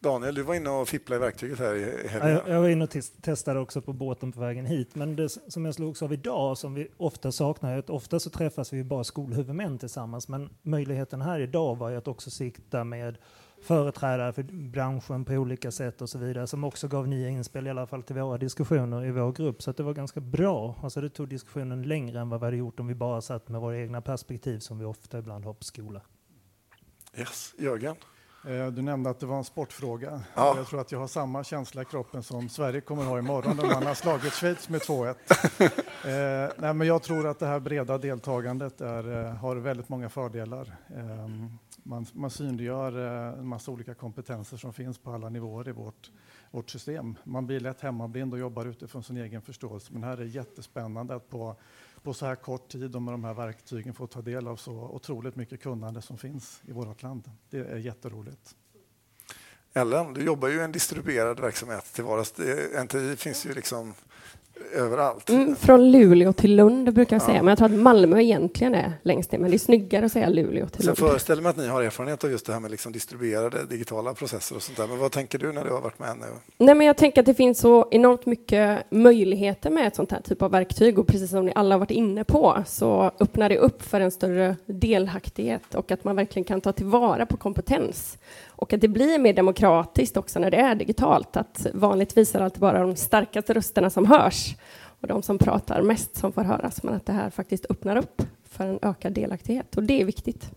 Daniel, 0.00 0.34
du 0.34 0.42
var 0.42 0.54
inne 0.54 0.70
och 0.70 0.88
fipplade 0.88 1.16
i 1.16 1.24
verktyget 1.24 1.58
här 1.58 1.74
i 1.74 2.08
helgen. 2.08 2.30
Jag, 2.30 2.48
jag 2.48 2.60
var 2.60 2.68
inne 2.68 2.84
och 2.84 2.90
testade 3.22 3.60
också 3.60 3.82
på 3.82 3.92
båten 3.92 4.32
på 4.32 4.40
vägen 4.40 4.66
hit. 4.66 4.94
Men 4.94 5.16
det 5.16 5.28
som 5.28 5.64
jag 5.64 5.74
slogs 5.74 6.02
av 6.02 6.12
idag, 6.12 6.58
som 6.58 6.74
vi 6.74 6.88
ofta 6.96 7.32
saknar, 7.32 7.72
är 7.72 7.78
att 7.78 7.90
ofta 7.90 8.20
så 8.20 8.30
träffas 8.30 8.72
vi 8.72 8.84
bara 8.84 9.04
skolhuvudmän 9.04 9.78
tillsammans. 9.78 10.28
Men 10.28 10.50
möjligheten 10.62 11.22
här 11.22 11.40
idag 11.40 11.76
var 11.76 11.90
ju 11.90 11.96
att 11.96 12.08
också 12.08 12.30
sikta 12.30 12.84
med 12.84 13.18
företrädare 13.62 14.32
för 14.32 14.42
branschen 14.42 15.24
på 15.24 15.32
olika 15.32 15.70
sätt 15.70 16.02
och 16.02 16.08
så 16.08 16.18
vidare, 16.18 16.46
som 16.46 16.64
också 16.64 16.88
gav 16.88 17.08
nya 17.08 17.28
inspel 17.28 17.66
i 17.66 17.70
alla 17.70 17.86
fall 17.86 18.02
till 18.02 18.16
våra 18.16 18.38
diskussioner 18.38 19.04
i 19.04 19.10
vår 19.10 19.32
grupp. 19.32 19.62
Så 19.62 19.72
det 19.72 19.82
var 19.82 19.94
ganska 19.94 20.20
bra. 20.20 20.74
Alltså 20.82 21.00
det 21.00 21.08
tog 21.08 21.28
diskussionen 21.28 21.82
längre 21.82 22.20
än 22.20 22.28
vad 22.28 22.40
vi 22.40 22.46
hade 22.46 22.56
gjort 22.56 22.80
om 22.80 22.86
vi 22.86 22.94
bara 22.94 23.20
satt 23.20 23.48
med 23.48 23.60
våra 23.60 23.78
egna 23.78 24.00
perspektiv 24.00 24.58
som 24.58 24.78
vi 24.78 24.84
ofta 24.84 25.18
ibland 25.18 25.44
har 25.44 25.54
på 25.54 25.64
skola. 25.64 26.00
Yes, 27.16 27.54
Jörgen? 27.58 27.96
Eh, 28.46 28.66
du 28.66 28.82
nämnde 28.82 29.10
att 29.10 29.20
det 29.20 29.26
var 29.26 29.36
en 29.36 29.44
sportfråga. 29.44 30.20
Ja. 30.34 30.56
Jag 30.56 30.66
tror 30.66 30.80
att 30.80 30.92
jag 30.92 30.98
har 30.98 31.06
samma 31.06 31.44
känsla 31.44 31.82
i 31.82 31.84
kroppen 31.84 32.22
som 32.22 32.48
Sverige 32.48 32.80
kommer 32.80 33.04
ha 33.04 33.18
imorgon 33.18 33.56
när 33.56 33.66
man 33.74 33.86
har 33.86 33.94
slagit 33.94 34.32
Schweiz 34.32 34.68
med 34.68 34.80
2-1. 34.80 35.14
eh, 36.48 36.52
nej, 36.58 36.74
men 36.74 36.86
jag 36.86 37.02
tror 37.02 37.26
att 37.26 37.38
det 37.38 37.46
här 37.46 37.60
breda 37.60 37.98
deltagandet 37.98 38.80
är, 38.80 39.26
eh, 39.26 39.34
har 39.34 39.56
väldigt 39.56 39.88
många 39.88 40.08
fördelar. 40.08 40.76
Eh, 40.96 41.28
man, 41.82 42.06
man 42.12 42.30
synliggör 42.30 43.06
eh, 43.06 43.38
en 43.38 43.46
massa 43.46 43.70
olika 43.70 43.94
kompetenser 43.94 44.56
som 44.56 44.72
finns 44.72 44.98
på 44.98 45.12
alla 45.12 45.28
nivåer 45.28 45.68
i 45.68 45.72
vårt, 45.72 46.10
vårt 46.50 46.70
system. 46.70 47.14
Man 47.24 47.46
blir 47.46 47.60
lätt 47.60 47.80
hemmablind 47.80 48.32
och 48.32 48.38
jobbar 48.38 48.66
utifrån 48.66 49.02
sin 49.02 49.16
egen 49.16 49.42
förståelse. 49.42 49.92
Men 49.92 50.04
här 50.04 50.18
är 50.18 50.24
jättespännande 50.24 51.14
att 51.14 51.30
på 51.30 51.56
på 52.08 52.14
så 52.14 52.26
här 52.26 52.34
kort 52.34 52.68
tid 52.68 52.96
och 52.96 53.02
med 53.02 53.14
de 53.14 53.24
här 53.24 53.34
verktygen 53.34 53.94
få 53.94 54.06
ta 54.06 54.22
del 54.22 54.46
av 54.48 54.56
så 54.56 54.72
otroligt 54.72 55.36
mycket 55.36 55.62
kunnande 55.62 56.02
som 56.02 56.18
finns 56.18 56.60
i 56.66 56.72
vårt 56.72 57.02
land. 57.02 57.30
Det 57.50 57.58
är 57.58 57.76
jätteroligt. 57.76 58.54
Ellen, 59.72 60.14
du 60.14 60.24
jobbar 60.24 60.48
ju 60.48 60.56
i 60.56 60.60
en 60.60 60.72
distribuerad 60.72 61.40
verksamhet 61.40 61.84
till 61.92 62.04
vardags. 62.04 62.34
NTI 62.84 63.16
finns 63.16 63.46
ju 63.46 63.52
liksom 63.52 63.94
överallt. 64.74 65.30
Mm, 65.30 65.56
från 65.56 65.90
Luleå 65.92 66.32
till 66.32 66.56
Lund 66.56 66.92
brukar 66.94 67.16
jag 67.16 67.22
säga, 67.22 67.42
men 67.42 67.48
jag 67.48 67.58
tror 67.58 67.66
att 67.68 67.74
Malmö 67.80 68.20
egentligen 68.20 68.74
är 68.74 68.92
längst 69.02 69.32
ner. 69.32 69.38
Men 69.38 69.50
det 69.50 69.56
är 69.56 69.58
snyggare 69.58 70.06
att 70.06 70.12
säga 70.12 70.28
Luleå 70.28 70.66
till 70.68 70.82
Sen 70.82 70.86
Lund. 70.86 70.98
föreställer 70.98 71.42
mig 71.42 71.50
att 71.50 71.56
ni 71.56 71.66
har 71.66 71.82
erfarenhet 71.82 72.24
av 72.24 72.30
just 72.30 72.46
det 72.46 72.52
här 72.52 72.60
med 72.60 72.70
liksom 72.70 72.92
distribuerade 72.92 73.64
digitala 73.64 74.14
processer 74.14 74.56
och 74.56 74.62
sånt 74.62 74.76
där. 74.78 74.86
Men 74.86 74.98
vad 74.98 75.12
tänker 75.12 75.38
du 75.38 75.52
när 75.52 75.64
du 75.64 75.70
har 75.70 75.80
varit 75.80 75.98
med 75.98 76.16
nu? 76.20 76.26
Nej, 76.58 76.74
men 76.74 76.86
jag 76.86 76.96
tänker 76.96 77.20
att 77.20 77.26
det 77.26 77.34
finns 77.34 77.58
så 77.58 77.88
enormt 77.90 78.26
mycket 78.26 78.78
möjligheter 78.90 79.70
med 79.70 79.86
ett 79.86 79.96
sånt 79.96 80.12
här 80.12 80.20
typ 80.20 80.42
av 80.42 80.50
verktyg 80.50 80.98
och 80.98 81.06
precis 81.06 81.30
som 81.30 81.46
ni 81.46 81.52
alla 81.54 81.74
har 81.74 81.80
varit 81.80 81.90
inne 81.90 82.24
på 82.24 82.62
så 82.66 83.10
öppnar 83.20 83.48
det 83.48 83.58
upp 83.58 83.82
för 83.82 84.00
en 84.00 84.10
större 84.10 84.56
delaktighet 84.66 85.74
och 85.74 85.90
att 85.90 86.04
man 86.04 86.16
verkligen 86.16 86.44
kan 86.44 86.60
ta 86.60 86.72
tillvara 86.72 87.26
på 87.26 87.36
kompetens 87.36 88.18
och 88.58 88.72
att 88.72 88.80
det 88.80 88.88
blir 88.88 89.18
mer 89.18 89.32
demokratiskt 89.32 90.16
också 90.16 90.38
när 90.38 90.50
det 90.50 90.56
är 90.56 90.74
digitalt. 90.74 91.36
Att 91.36 91.66
vanligtvis 91.74 92.34
är 92.34 92.38
det 92.38 92.44
alltid 92.44 92.60
bara 92.60 92.80
de 92.80 92.96
starkaste 92.96 93.54
rösterna 93.54 93.90
som 93.90 94.06
hörs 94.06 94.56
och 95.00 95.08
de 95.08 95.22
som 95.22 95.38
pratar 95.38 95.82
mest 95.82 96.16
som 96.16 96.32
får 96.32 96.44
höras, 96.44 96.82
men 96.82 96.94
att 96.94 97.06
det 97.06 97.12
här 97.12 97.30
faktiskt 97.30 97.66
öppnar 97.70 97.96
upp 97.96 98.22
för 98.44 98.66
en 98.66 98.78
ökad 98.82 99.12
delaktighet 99.12 99.76
och 99.76 99.82
det 99.82 100.00
är 100.00 100.04
viktigt. 100.04 100.50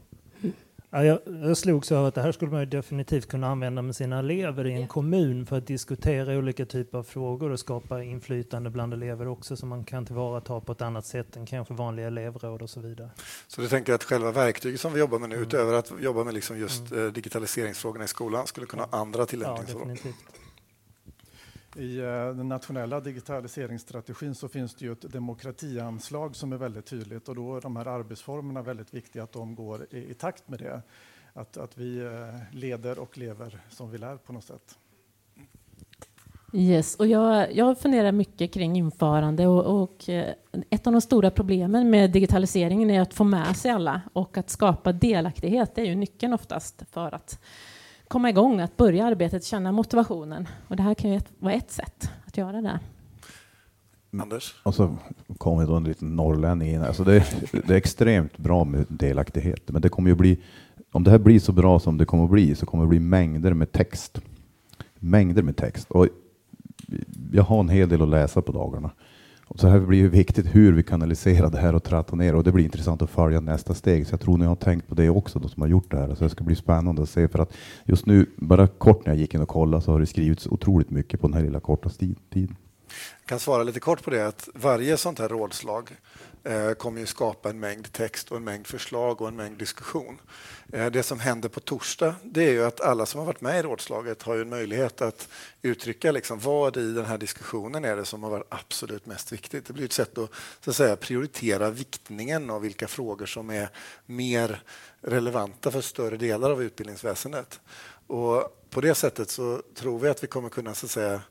Ja, 0.94 1.04
jag, 1.06 1.20
jag 1.26 1.58
slogs 1.58 1.92
av 1.92 2.06
att 2.06 2.16
det 2.16 2.22
här 2.22 2.32
skulle 2.32 2.52
man 2.52 2.60
ju 2.60 2.66
definitivt 2.66 3.28
kunna 3.28 3.48
använda 3.48 3.82
med 3.82 3.96
sina 3.96 4.20
elever 4.20 4.68
i 4.68 4.74
en 4.74 4.88
kommun 4.88 5.46
för 5.46 5.58
att 5.58 5.68
diskutera 5.68 6.38
olika 6.38 6.66
typer 6.66 6.98
av 6.98 7.04
frågor 7.04 7.50
och 7.52 7.60
skapa 7.60 8.04
inflytande 8.04 8.70
bland 8.70 8.94
elever 8.94 9.28
också 9.28 9.56
som 9.58 9.70
man 9.70 9.84
kan 9.84 10.06
tillvarata 10.06 10.60
på 10.60 10.72
ett 10.72 10.82
annat 10.82 11.06
sätt 11.06 11.36
än 11.36 11.46
kanske 11.46 11.74
vanliga 11.74 12.08
elevråd 12.08 12.62
och 12.62 12.70
så 12.70 12.80
vidare. 12.80 13.10
Så 13.48 13.62
du 13.62 13.68
tänker 13.68 13.94
att 13.94 14.04
själva 14.04 14.32
verktyget 14.32 14.80
som 14.82 14.94
vi 14.94 15.00
jobbar 15.00 15.20
med 15.20 15.30
nu, 15.30 15.36
Mm. 15.36 15.48
utöver 15.48 15.74
att 15.74 15.92
jobba 16.00 16.24
med 16.24 16.34
liksom 16.34 16.58
just 16.60 16.92
eh, 16.92 17.06
digitaliseringsfrågorna 17.06 18.04
i 18.06 18.08
skolan, 18.08 18.48
skulle 18.48 18.66
kunna 18.68 18.84
ha 18.84 19.00
andra 19.00 19.20
Ja, 19.20 19.26
tillämpningsområden? 19.26 19.94
definitivt. 19.96 20.41
I 21.76 22.00
eh, 22.00 22.06
den 22.06 22.50
nationella 22.50 23.00
digitaliseringsstrategin 23.00 24.36
så 24.36 24.48
finns 24.48 24.76
det 24.76 24.86
ju 24.86 24.92
ett 24.92 25.12
demokratianslag 25.12 26.36
som 26.36 26.54
är 26.54 26.58
väldigt 26.58 26.86
tydligt 26.86 27.30
och 27.30 27.36
då 27.36 27.58
är 27.58 27.62
de 27.62 27.76
här 27.76 27.86
arbetsformerna 27.86 28.62
väldigt 28.62 28.94
viktiga 28.94 29.24
att 29.24 29.32
de 29.32 29.56
går 29.56 29.88
i, 29.90 30.12
i 30.12 30.14
takt 30.14 30.50
med 30.50 30.60
det. 30.60 30.82
Att, 31.34 31.58
att 31.58 31.78
vi 31.78 32.00
eh, 32.00 32.56
leder 32.58 33.00
och 33.00 33.18
lever 33.18 33.60
som 33.70 33.92
vi 33.92 33.98
lär 33.98 34.18
på 34.18 34.34
något 34.34 34.44
sätt. 34.44 34.78
Yes, 36.54 36.96
och 36.96 37.08
jag, 37.08 37.56
jag 37.56 37.80
funderar 37.80 38.12
mycket 38.12 38.54
kring 38.54 38.78
införande 38.78 39.48
och, 39.48 39.82
och 39.82 40.10
eh, 40.10 40.34
ett 40.70 40.88
av 40.88 40.94
de 40.94 41.02
stora 41.02 41.32
problemen 41.32 41.90
med 41.90 42.12
digitaliseringen 42.12 42.90
är 42.90 43.02
att 43.02 43.14
få 43.14 43.24
med 43.24 43.58
sig 43.58 43.72
alla 43.72 44.02
och 44.14 44.38
att 44.38 44.50
skapa 44.50 44.92
delaktighet. 44.92 45.76
Det 45.76 45.82
är 45.82 45.86
ju 45.86 45.96
nyckeln 45.96 46.34
oftast 46.34 46.84
för 46.92 47.16
att 47.16 47.40
komma 48.12 48.30
igång, 48.30 48.60
att 48.60 48.78
börja 48.78 49.06
arbetet, 49.06 49.44
känna 49.44 49.72
motivationen. 49.72 50.48
Och 50.68 50.76
det 50.76 50.84
här 50.84 50.94
kan 50.94 51.12
ju 51.12 51.20
vara 51.40 51.54
ett 51.54 51.72
sätt 51.72 52.10
att 52.26 52.38
göra 52.38 52.62
det. 52.62 52.80
Anders? 54.22 54.56
Och 54.64 54.76
så 54.76 54.96
kommer 55.38 55.66
då 55.66 55.76
en 55.76 55.84
liten 55.84 56.16
norrlänning 56.16 56.74
in. 56.74 56.82
Alltså 56.82 57.04
det, 57.04 57.26
det 57.52 57.74
är 57.74 57.78
extremt 57.78 58.38
bra 58.38 58.64
med 58.64 58.86
delaktighet, 58.90 59.70
men 59.70 59.82
det 59.82 59.90
kommer 59.90 60.10
ju 60.10 60.16
bli, 60.16 60.38
om 60.92 61.04
det 61.04 61.12
här 61.12 61.18
blir 61.18 61.40
så 61.40 61.52
bra 61.52 61.80
som 61.80 61.98
det 61.98 62.06
kommer 62.06 62.24
att 62.24 62.30
bli, 62.30 62.56
så 62.56 62.66
kommer 62.66 62.84
det 62.84 62.90
bli 62.90 63.00
mängder 63.00 63.54
med 63.54 63.72
text. 63.72 64.22
Mängder 64.96 65.44
med 65.44 65.58
text. 65.58 65.92
Och 65.92 66.08
jag 67.32 67.44
har 67.44 67.60
en 67.60 67.70
hel 67.70 67.90
del 67.90 68.02
att 68.02 68.10
läsa 68.10 68.42
på 68.42 68.52
dagarna. 68.52 68.92
Och 69.52 69.60
så 69.60 69.68
här 69.68 69.80
blir 69.80 70.04
det 70.04 70.10
viktigt 70.10 70.56
hur 70.56 70.74
vi 70.74 70.84
kanaliserar 70.84 71.50
det 71.50 71.58
här 71.58 71.76
och 71.76 71.84
trattar 71.84 72.18
ner 72.18 72.36
och 72.36 72.44
det 72.44 72.52
blir 72.52 72.64
intressant 72.64 73.02
att 73.02 73.10
följa 73.10 73.40
nästa 73.40 73.74
steg. 73.74 74.08
Så 74.08 74.14
jag 74.14 74.20
tror 74.20 74.38
ni 74.38 74.46
har 74.46 74.56
tänkt 74.56 74.88
på 74.88 74.96
det 74.96 75.10
också, 75.10 75.40
de 75.40 75.50
som 75.50 75.62
har 75.62 75.70
gjort 75.70 75.92
det 75.92 75.98
här. 75.98 76.16
Så 76.16 76.24
det 76.24 76.30
ska 76.30 76.44
bli 76.44 76.56
spännande 76.56 77.02
att 77.02 77.10
se 77.10 77.28
för 77.28 77.40
att 77.40 77.54
just 77.86 78.06
nu, 78.06 78.26
bara 78.36 78.68
kort 78.68 79.06
när 79.06 79.14
jag 79.14 79.20
gick 79.20 79.34
in 79.34 79.42
och 79.42 79.48
kollade, 79.48 79.84
så 79.84 79.92
har 79.92 80.00
det 80.00 80.06
skrivits 80.06 80.48
otroligt 80.48 80.90
mycket 80.90 81.22
på 81.22 81.28
den 81.28 81.34
här 81.34 81.44
lilla 81.44 81.60
korta 81.60 81.90
tiden. 81.90 82.56
Jag 83.20 83.28
kan 83.28 83.40
svara 83.40 83.64
lite 83.64 83.80
kort 83.80 84.04
på 84.04 84.10
det 84.10 84.28
att 84.28 84.50
varje 84.54 84.98
sånt 84.98 85.20
här 85.20 85.30
rådslag 85.30 85.96
eh, 86.44 86.72
kommer 86.72 87.00
ju 87.00 87.06
skapa 87.06 87.50
en 87.50 87.60
mängd 87.60 87.92
text 87.92 88.32
och 88.32 88.38
en 88.38 88.44
mängd 88.44 88.68
förslag 88.68 89.22
och 89.22 89.28
en 89.28 89.36
mängd 89.36 89.58
diskussion. 89.58 90.22
Eh, 90.74 90.86
det 90.86 91.04
som 91.04 91.20
händer 91.20 91.50
på 91.50 91.60
torsdag 91.60 92.16
det 92.24 92.44
är 92.44 92.52
ju 92.52 92.66
att 92.66 92.82
alla 92.82 93.06
som 93.06 93.20
har 93.20 93.26
varit 93.26 93.42
med 93.42 93.60
i 93.60 93.62
rådslaget 93.62 94.22
har 94.22 94.36
ju 94.36 94.42
en 94.42 94.50
möjlighet 94.50 95.02
att 95.02 95.28
uttrycka 95.62 96.12
liksom 96.12 96.40
vad 96.40 96.78
i 96.78 96.94
den 96.94 97.06
här 97.06 97.18
diskussionen 97.18 97.86
är 97.86 97.96
det 97.96 98.06
som 98.06 98.24
har 98.24 98.30
varit 98.30 98.48
absolut 98.50 99.06
mest 99.06 99.32
viktigt. 99.32 99.66
Det 99.66 99.74
blir 99.74 99.86
ett 99.86 99.94
sätt 99.94 100.18
att, 100.18 100.30
så 100.62 100.70
att 100.70 100.76
säga, 100.76 100.96
prioritera 100.96 101.70
viktningen 101.70 102.50
av 102.50 102.62
vilka 102.62 102.88
frågor 102.88 103.26
som 103.26 103.50
är 103.50 103.70
mer 104.06 104.64
relevanta 105.02 105.72
för 105.72 105.82
större 105.82 106.18
delar 106.18 106.52
av 106.52 106.64
utbildningsväsendet. 106.64 107.60
Och 108.08 108.58
på 108.70 108.82
det 108.82 108.96
sättet 108.96 109.30
så 109.30 109.62
tror 109.76 110.00
vi 110.00 110.10
att 110.10 110.24
vi 110.24 110.28
kommer 110.28 110.50
kunna 110.50 110.74
så 110.74 110.86
att 110.86 110.92
säga, 110.92 111.22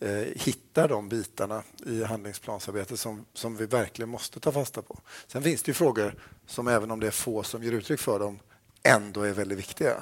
Eh, 0.00 0.26
hitta 0.34 0.86
de 0.86 1.08
bitarna 1.08 1.62
i 1.86 2.04
handlingsplansarbetet 2.04 3.00
som, 3.00 3.26
som 3.32 3.56
vi 3.56 3.66
verkligen 3.66 4.08
måste 4.08 4.40
ta 4.40 4.52
fasta 4.52 4.82
på. 4.82 4.98
Sen 5.26 5.42
finns 5.42 5.62
det 5.62 5.70
ju 5.70 5.74
frågor 5.74 6.14
som 6.46 6.68
även 6.68 6.90
om 6.90 7.00
det 7.00 7.06
är 7.06 7.10
få 7.10 7.42
som 7.42 7.62
ger 7.62 7.72
uttryck 7.72 8.00
för 8.00 8.18
dem 8.18 8.38
ändå 8.86 9.22
är 9.22 9.32
väldigt 9.32 9.58
viktiga. 9.58 9.94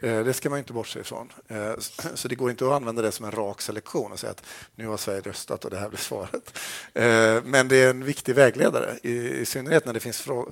Eh, 0.00 0.24
det 0.24 0.32
ska 0.32 0.50
man 0.50 0.58
inte 0.58 0.72
bortse 0.72 1.00
ifrån. 1.00 1.32
Eh, 1.48 1.72
så 2.14 2.28
det 2.28 2.34
går 2.34 2.50
inte 2.50 2.66
att 2.66 2.72
använda 2.72 3.02
det 3.02 3.12
som 3.12 3.24
en 3.26 3.32
rak 3.32 3.60
selektion 3.60 4.12
och 4.12 4.18
säga 4.18 4.30
att 4.30 4.42
nu 4.74 4.86
har 4.86 4.96
Sverige 4.96 5.20
röstat 5.20 5.64
och 5.64 5.70
det 5.70 5.78
här 5.78 5.88
blir 5.88 5.98
svaret. 5.98 6.58
Eh, 6.94 7.42
men 7.44 7.68
det 7.68 7.76
är 7.76 7.90
en 7.90 8.04
viktig 8.04 8.34
vägledare, 8.34 8.98
i, 9.02 9.46
synnerhet 9.46 9.86
när 9.86 9.92
det 9.92 10.00
finns 10.00 10.20
frå, 10.20 10.48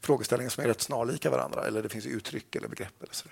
frågeställningar 0.00 0.50
som 0.50 0.64
är 0.64 0.68
rätt 0.68 0.80
snarlika 0.80 1.30
varandra 1.30 1.66
eller 1.66 1.82
det 1.82 1.88
finns 1.88 2.06
uttryck 2.06 2.56
eller 2.56 2.68
begrepp. 2.68 3.02
Eller 3.02 3.14
så, 3.14 3.28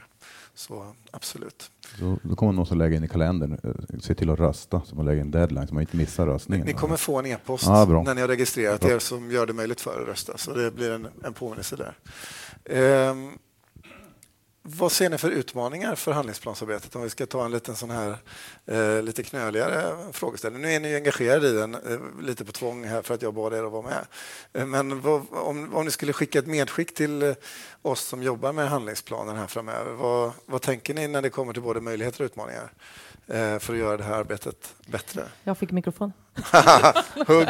så 0.55 0.95
absolut. 1.11 1.71
Så 1.99 2.19
då 2.23 2.37
kommer 2.37 2.53
man 2.53 2.63
också 2.63 2.75
lägga 2.75 2.97
in 2.97 3.05
i 3.05 3.09
kalendern, 3.09 4.01
se 4.03 4.15
till 4.15 4.31
att 4.31 4.39
rösta, 4.39 4.83
så 4.87 4.97
man 4.97 5.05
lägger 5.05 5.21
en 5.21 5.31
deadline 5.31 5.69
så 5.69 5.75
man 5.75 5.81
inte 5.81 5.97
missar 5.97 6.27
Ni, 6.27 6.33
röstningen. 6.33 6.67
ni 6.67 6.73
kommer 6.73 6.97
få 6.97 7.19
en 7.19 7.27
e-post 7.27 7.65
bra. 7.67 8.03
när 8.03 8.15
ni 8.15 8.21
har 8.21 8.29
registrerat 8.29 8.81
Bra. 8.81 8.91
er 8.91 8.99
som 8.99 9.31
gör 9.31 9.47
det 9.47 9.53
möjligt 9.53 9.81
för 9.81 9.99
er 9.99 10.03
att 10.03 10.09
rösta. 10.09 10.39
Så 10.39 10.55
det 10.55 10.71
blir 10.71 10.91
en, 10.91 11.09
en 11.25 11.35
påminnelse 11.35 11.77
där. 11.77 11.95
Ehm, 12.65 13.39
vad 14.69 14.93
ser 14.93 15.11
ni 15.11 15.19
för 15.19 15.31
utmaningar 15.31 15.95
för 15.95 16.13
handlingsplansarbetet? 16.13 16.97
Om 16.97 17.03
vi 17.03 17.11
ska 17.11 17.27
ta 17.27 17.45
en 17.45 17.51
liten 17.51 17.77
sån 17.77 17.91
här 17.91 18.19
eh, 18.67 19.03
lite 19.03 19.23
knöligare 19.23 19.97
frågeställning. 20.13 20.63
Nu 20.63 20.73
är 20.73 20.81
ni 20.81 20.89
ju 20.89 20.97
engagerade 20.97 21.49
i 21.49 21.53
den 21.53 21.75
eh, 21.75 21.99
lite 22.21 22.45
på 22.45 22.53
tvång 22.53 22.85
här 22.85 23.03
för 23.03 23.15
att 23.15 23.23
jag 23.23 23.35
bad 23.35 23.53
er 23.55 23.65
att 23.65 23.73
vara 23.73 23.83
med. 23.83 24.07
Eh, 24.53 24.67
men 24.67 25.01
vad, 25.01 25.23
om, 25.31 25.75
om 25.75 25.85
ni 25.85 25.91
skulle 25.91 26.13
skicka 26.13 26.39
ett 26.39 26.47
medskick 26.47 26.95
till 26.95 27.23
eh, 27.23 27.35
oss 27.83 28.01
som 28.01 28.23
jobbar 28.23 28.53
med 28.53 28.69
handlingsplanen 28.69 29.37
här 29.37 29.47
framöver. 29.47 29.93
Vad, 29.93 30.33
vad 30.47 30.63
tänker 30.63 30.95
ni 30.95 31.09
när 31.09 31.23
det 31.23 31.31
kommer 31.31 31.53
till 31.53 31.63
både 31.63 31.81
möjligheter 31.81 32.21
och 32.21 32.27
utmaningar 32.27 32.73
för 33.61 33.73
att 33.73 33.79
göra 33.79 33.97
det 33.97 34.05
här 34.05 34.15
arbetet 34.19 34.75
bättre? 34.87 35.23
Jag 35.45 35.59
fick 35.59 35.71
mikrofon. 35.73 36.13
Hugg! 37.27 37.49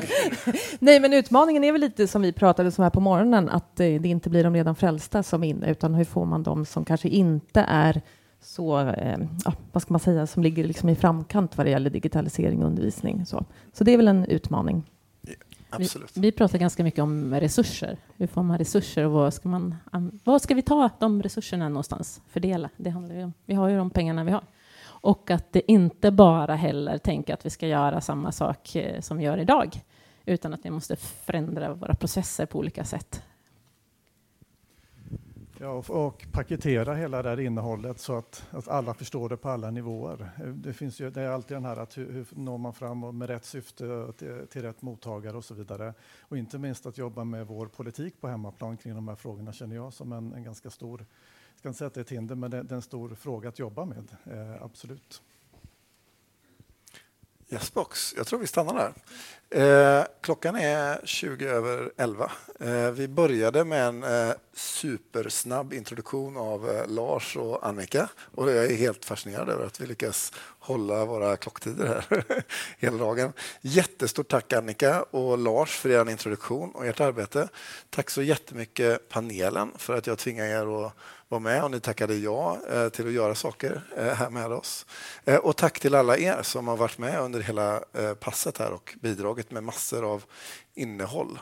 Nej, 0.79 1.01
men 1.01 1.13
utmaningen 1.13 1.65
är 1.65 1.73
väl 1.73 1.81
lite 1.81 2.07
som 2.09 2.23
vi 2.23 2.33
pratade 2.33 2.73
om 2.77 2.83
här 2.83 2.91
på 2.91 3.01
morgonen, 3.01 3.49
att 3.49 3.81
eh, 3.81 4.01
det 4.01 4.09
inte 4.09 4.31
blir 4.31 4.45
de 4.45 4.55
redan 4.55 4.75
frälsta 4.77 5.23
som 5.23 5.45
är 5.45 5.49
inne, 5.49 5.71
utan 5.71 5.95
hur 5.95 6.05
får 6.05 6.25
man 6.25 6.43
de 6.43 6.65
som 6.67 6.85
kanske 6.85 7.09
inte 7.09 7.61
är 7.61 8.03
så, 8.41 8.81
eh, 8.81 9.19
vad 9.73 9.83
ska 9.83 9.93
man 9.95 10.01
säga, 10.01 10.27
som 10.27 10.43
ligger 10.43 10.65
liksom 10.65 10.89
i 10.89 10.97
framkant 10.97 11.57
vad 11.57 11.67
det 11.67 11.71
gäller 11.71 11.91
digitalisering 11.91 12.61
och 12.63 12.67
undervisning. 12.67 13.27
Så, 13.27 13.45
så 13.73 13.85
det 13.85 13.93
är 13.93 13.97
väl 13.97 14.09
en 14.09 14.25
utmaning. 14.25 14.91
Absolut. 15.71 16.11
Vi, 16.15 16.21
vi 16.21 16.33
pratar 16.33 16.59
ganska 16.59 16.85
mycket 16.85 17.01
om 17.03 17.35
resurser. 17.35 17.99
Hur 18.17 18.27
får 18.27 18.43
man 18.43 18.59
resurser 18.59 19.05
och 19.05 19.13
vad 19.13 19.35
ska, 19.35 19.49
man, 19.49 19.75
an- 19.91 20.21
vad 20.25 20.43
ska 20.43 20.55
vi 20.55 20.63
ta 20.63 20.91
de 20.99 21.23
resurserna 21.23 21.69
någonstans? 21.69 22.21
Fördela. 22.29 22.71
Det 22.77 22.91
handlar 22.91 23.15
ju 23.15 23.25
om, 23.25 23.33
vi 23.47 23.55
har 23.55 23.69
ju 23.69 23.77
de 23.77 23.91
pengarna 23.91 24.25
vi 24.25 24.31
har. 24.31 24.45
Och 25.07 25.31
att 25.31 25.53
det 25.53 25.73
inte 25.73 26.11
bara 26.11 26.55
heller 26.55 26.99
tänka 26.99 27.35
att 27.35 27.47
vi 27.47 27.51
ska 27.51 27.67
göra 27.67 28.01
samma 28.01 28.33
sak 28.33 28.77
eh, 28.77 29.01
som 29.01 29.17
vi 29.17 29.25
gör 29.25 29.39
idag, 29.39 29.81
utan 30.25 30.55
att 30.55 30.65
vi 30.65 30.71
måste 30.71 30.97
förändra 30.97 31.75
våra 31.75 31.95
processer 31.95 32.47
på 32.47 32.59
olika 32.59 32.85
sätt. 32.85 33.23
Ja, 35.59 35.69
och, 35.69 35.91
och 35.91 36.27
paketera 36.33 36.95
hela 36.95 37.23
det 37.23 37.29
här 37.29 37.41
innehållet 37.41 38.01
så 38.01 38.19
att, 38.19 38.47
att 38.51 38.69
alla 38.69 38.95
förstår 38.95 39.29
det 39.29 39.37
på 39.37 39.49
alla 39.49 39.71
nivåer. 39.71 40.31
Eh, 40.41 40.47
det, 40.47 40.73
finns 40.73 41.01
ju, 41.01 41.11
det 41.11 41.23
är 41.23 41.29
alltid 41.29 41.57
den 41.57 41.65
här 41.65 41.77
att 41.77 41.99
hur, 41.99 42.13
hur 42.13 42.27
når 42.31 42.59
man 42.59 42.75
fram 42.75 43.19
med 43.19 43.29
rätt 43.29 43.45
syfte 43.45 44.13
till, 44.19 44.47
till 44.51 44.63
rätt 44.63 44.83
mottagare 44.83 45.37
och 45.37 45.45
så 45.45 45.55
vidare. 45.55 45.95
Och 46.21 46.39
inte 46.39 46.59
minst 46.59 46.87
att 46.87 46.99
jobba 46.99 47.25
med 47.25 47.47
vår 47.47 47.67
politik 47.67 48.21
på 48.21 48.29
hemmaplan 48.29 48.77
kring 48.77 48.95
de 48.95 49.09
här 49.09 49.17
frågorna 49.17 49.53
känner 49.53 49.77
jag 49.77 49.93
som 49.93 50.13
en, 50.13 50.33
en 50.33 50.43
ganska 50.43 50.71
stor, 50.71 51.07
jag 51.67 51.75
ska 51.75 51.85
inte 51.85 51.95
säga 51.95 52.03
att 52.03 52.09
det 52.09 52.13
är 52.13 52.17
ett 52.17 52.21
hinder, 52.21 52.35
men 52.35 52.51
det, 52.51 52.63
det 52.63 52.73
är 52.73 52.77
en 52.77 52.83
stor 52.83 53.15
fråga 53.15 53.49
att 53.49 53.59
jobba 53.59 53.85
med, 53.85 54.17
eh, 54.25 54.63
absolut. 54.63 55.23
Yes 57.49 57.75
box. 57.75 58.15
Jag 58.17 58.27
tror 58.27 58.39
vi 58.39 58.47
stannar 58.47 58.75
där. 58.75 58.93
Eh, 59.51 60.07
klockan 60.21 60.57
är 60.57 61.01
20 61.05 61.49
över 61.49 61.93
11. 61.97 62.33
Eh, 62.61 62.91
vi 62.91 63.09
började 63.09 63.65
med 63.65 63.87
en 63.87 64.03
eh, 64.03 64.35
supersnabb 64.55 65.73
introduktion 65.73 66.37
av 66.37 66.71
eh, 66.71 66.89
Lars 66.89 67.37
och 67.37 67.67
Annika 67.67 68.09
och 68.19 68.51
jag 68.51 68.65
är 68.65 68.77
helt 68.77 69.05
fascinerad 69.05 69.49
över 69.49 69.67
att 69.67 69.81
vi 69.81 69.87
lyckas 69.87 70.33
hålla 70.59 71.05
våra 71.05 71.37
klocktider 71.37 71.87
här 71.87 72.25
hela 72.79 72.97
dagen. 72.97 73.33
Jättestort 73.61 74.29
tack 74.29 74.53
Annika 74.53 75.03
och 75.03 75.39
Lars 75.39 75.77
för 75.77 75.91
er 75.91 76.11
introduktion 76.11 76.71
och 76.71 76.87
ert 76.87 77.01
arbete. 77.01 77.49
Tack 77.91 78.11
så 78.11 78.23
jättemycket 78.23 79.09
panelen 79.09 79.73
för 79.77 79.97
att 79.97 80.07
jag 80.07 80.19
tvingar 80.19 80.45
er 80.45 80.87
att 80.87 80.93
vara 81.29 81.41
med 81.41 81.65
och 81.65 81.71
ni 81.71 81.81
tackade 81.81 82.15
ja 82.15 82.59
eh, 82.71 82.89
till 82.89 83.07
att 83.07 83.13
göra 83.13 83.35
saker 83.35 83.83
eh, 83.97 84.15
här 84.15 84.31
med 84.31 84.53
oss. 84.53 84.87
Eh, 85.25 85.37
och 85.37 85.57
tack 85.57 85.81
till 85.81 85.95
alla 85.95 86.19
er 86.19 86.43
som 86.43 86.69
har 86.69 86.77
varit 86.77 86.99
med 86.99 87.21
under 87.21 87.41
hela 87.41 87.85
passet 88.21 88.59
här 88.59 88.73
och 88.73 88.97
bidragit 89.01 89.51
med 89.51 89.65
massor 89.65 90.13
av 90.13 90.25
innehåll. 90.75 91.39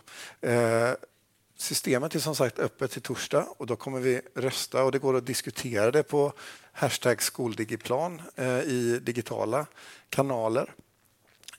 Systemet 1.56 2.14
är 2.14 2.18
som 2.18 2.34
sagt 2.34 2.58
öppet 2.58 2.90
till 2.90 3.02
torsdag 3.02 3.46
och 3.56 3.66
då 3.66 3.76
kommer 3.76 4.00
vi 4.00 4.20
rösta 4.34 4.84
och 4.84 4.92
det 4.92 4.98
går 4.98 5.16
att 5.16 5.26
diskutera 5.26 5.90
det 5.90 6.02
på 6.02 6.32
hashtag 6.72 7.22
skoldigiplan 7.22 8.22
i 8.64 8.98
digitala 9.02 9.66
kanaler. 10.08 10.74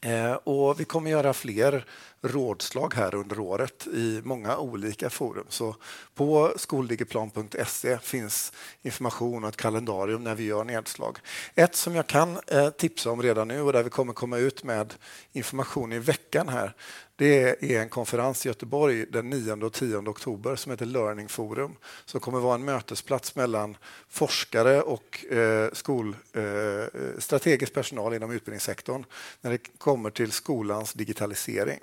Eh, 0.01 0.33
och 0.33 0.79
vi 0.79 0.85
kommer 0.85 1.11
göra 1.11 1.33
fler 1.33 1.85
rådslag 2.21 2.93
här 2.93 3.15
under 3.15 3.39
året 3.39 3.87
i 3.87 4.21
många 4.23 4.57
olika 4.57 5.09
forum. 5.09 5.45
Så 5.49 5.75
på 6.15 6.53
skoldigiplan.se 6.57 7.97
finns 7.97 8.53
information 8.81 9.43
och 9.43 9.49
ett 9.49 9.57
kalendarium 9.57 10.23
när 10.23 10.35
vi 10.35 10.43
gör 10.43 10.63
nedslag. 10.63 11.17
Ett 11.55 11.75
som 11.75 11.95
jag 11.95 12.07
kan 12.07 12.39
eh, 12.47 12.69
tipsa 12.69 13.11
om 13.11 13.21
redan 13.21 13.47
nu 13.47 13.61
och 13.61 13.73
där 13.73 13.83
vi 13.83 13.89
kommer 13.89 14.13
komma 14.13 14.37
ut 14.37 14.63
med 14.63 14.93
information 15.31 15.93
i 15.93 15.99
veckan 15.99 16.49
här 16.49 16.73
det 17.17 17.63
är 17.75 17.81
en 17.81 17.89
konferens 17.89 18.45
i 18.45 18.49
Göteborg 18.49 19.05
den 19.05 19.29
9 19.29 19.53
och 19.53 19.73
10 19.73 19.97
oktober 19.97 20.55
som 20.55 20.71
heter 20.71 20.85
Learning 20.85 21.29
Forum 21.29 21.75
som 22.05 22.19
kommer 22.19 22.39
vara 22.39 22.55
en 22.55 22.65
mötesplats 22.65 23.35
mellan 23.35 23.77
forskare 24.09 24.81
och 24.81 25.25
eh, 25.25 25.69
skol, 25.73 26.15
eh, 26.33 26.99
strategisk 27.19 27.73
personal 27.73 28.13
inom 28.13 28.31
utbildningssektorn 28.31 29.05
när 29.41 29.51
det 29.51 29.77
kommer 29.77 30.09
till 30.09 30.31
skolans 30.31 30.93
digitalisering. 30.93 31.79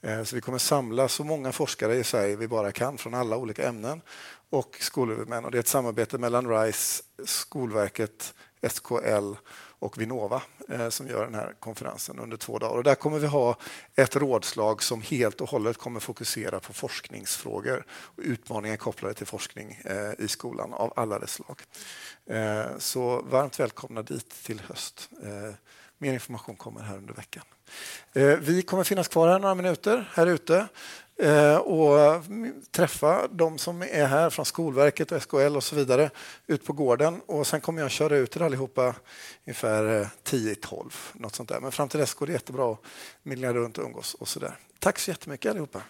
Eh, 0.00 0.22
så 0.22 0.36
vi 0.36 0.42
kommer 0.42 0.58
samla 0.58 1.08
så 1.08 1.24
många 1.24 1.52
forskare 1.52 1.96
i 1.96 2.04
Sverige 2.04 2.36
vi 2.36 2.48
bara 2.48 2.72
kan 2.72 2.98
från 2.98 3.14
alla 3.14 3.36
olika 3.36 3.68
ämnen 3.68 4.00
och 4.50 4.76
skolhuvudmän. 4.80 5.44
Och 5.44 5.50
det 5.50 5.58
är 5.58 5.60
ett 5.60 5.68
samarbete 5.68 6.18
mellan 6.18 6.48
RISE, 6.48 7.02
Skolverket, 7.24 8.34
SKL 8.68 9.34
och 9.78 10.00
Vinnova 10.00 10.42
eh, 10.68 10.88
som 10.88 11.08
gör 11.08 11.24
den 11.24 11.34
här 11.34 11.54
konferensen 11.60 12.18
under 12.18 12.36
två 12.36 12.58
dagar. 12.58 12.76
Och 12.76 12.84
där 12.84 12.94
kommer 12.94 13.18
vi 13.18 13.26
ha 13.26 13.56
ett 13.94 14.16
rådslag 14.16 14.82
som 14.82 15.02
helt 15.02 15.40
och 15.40 15.48
hållet 15.48 15.78
kommer 15.78 16.00
fokusera 16.00 16.60
på 16.60 16.72
forskningsfrågor 16.72 17.84
och 17.90 18.22
utmaningar 18.22 18.76
kopplade 18.76 19.14
till 19.14 19.26
forskning 19.26 19.80
eh, 19.84 20.24
i 20.24 20.28
skolan 20.28 20.72
av 20.72 20.92
alla 20.96 21.18
dess 21.18 21.32
slag. 21.32 21.62
Eh, 22.26 22.78
så 22.78 23.22
varmt 23.22 23.60
välkomna 23.60 24.02
dit 24.02 24.30
till 24.42 24.60
höst. 24.60 25.10
Eh, 25.22 25.54
mer 25.98 26.12
information 26.12 26.56
kommer 26.56 26.80
här 26.80 26.96
under 26.96 27.14
veckan. 27.14 27.44
Eh, 28.12 28.36
vi 28.38 28.62
kommer 28.62 28.84
finnas 28.84 29.08
kvar 29.08 29.28
här 29.28 29.38
några 29.38 29.54
minuter 29.54 30.10
här 30.12 30.26
ute 30.26 30.68
Eh, 31.22 31.56
och 31.56 32.24
träffa 32.70 33.28
de 33.28 33.58
som 33.58 33.82
är 33.82 34.06
här 34.06 34.30
från 34.30 34.44
Skolverket 34.44 35.12
och 35.12 35.22
SKL 35.22 35.56
och 35.56 35.64
så 35.64 35.76
vidare 35.76 36.10
ut 36.46 36.64
på 36.64 36.72
gården. 36.72 37.20
Och 37.26 37.46
sen 37.46 37.60
kommer 37.60 37.82
jag 37.82 37.90
köra 37.90 38.16
ut 38.16 38.36
er 38.36 38.42
allihopa 38.42 38.94
ungefär 39.46 40.00
eh, 40.00 40.06
10-12, 40.24 40.92
något 41.12 41.34
sånt 41.34 41.48
där. 41.48 41.60
Men 41.60 41.72
fram 41.72 41.88
till 41.88 42.00
dess 42.00 42.14
går 42.14 42.26
det 42.26 42.32
jättebra 42.32 42.72
att 42.72 42.78
mingla 43.22 43.52
runt 43.52 43.78
och 43.78 43.84
umgås 43.84 44.14
och 44.14 44.28
så 44.28 44.40
där. 44.40 44.56
Tack 44.78 44.98
så 44.98 45.10
jättemycket 45.10 45.50
allihopa. 45.50 45.82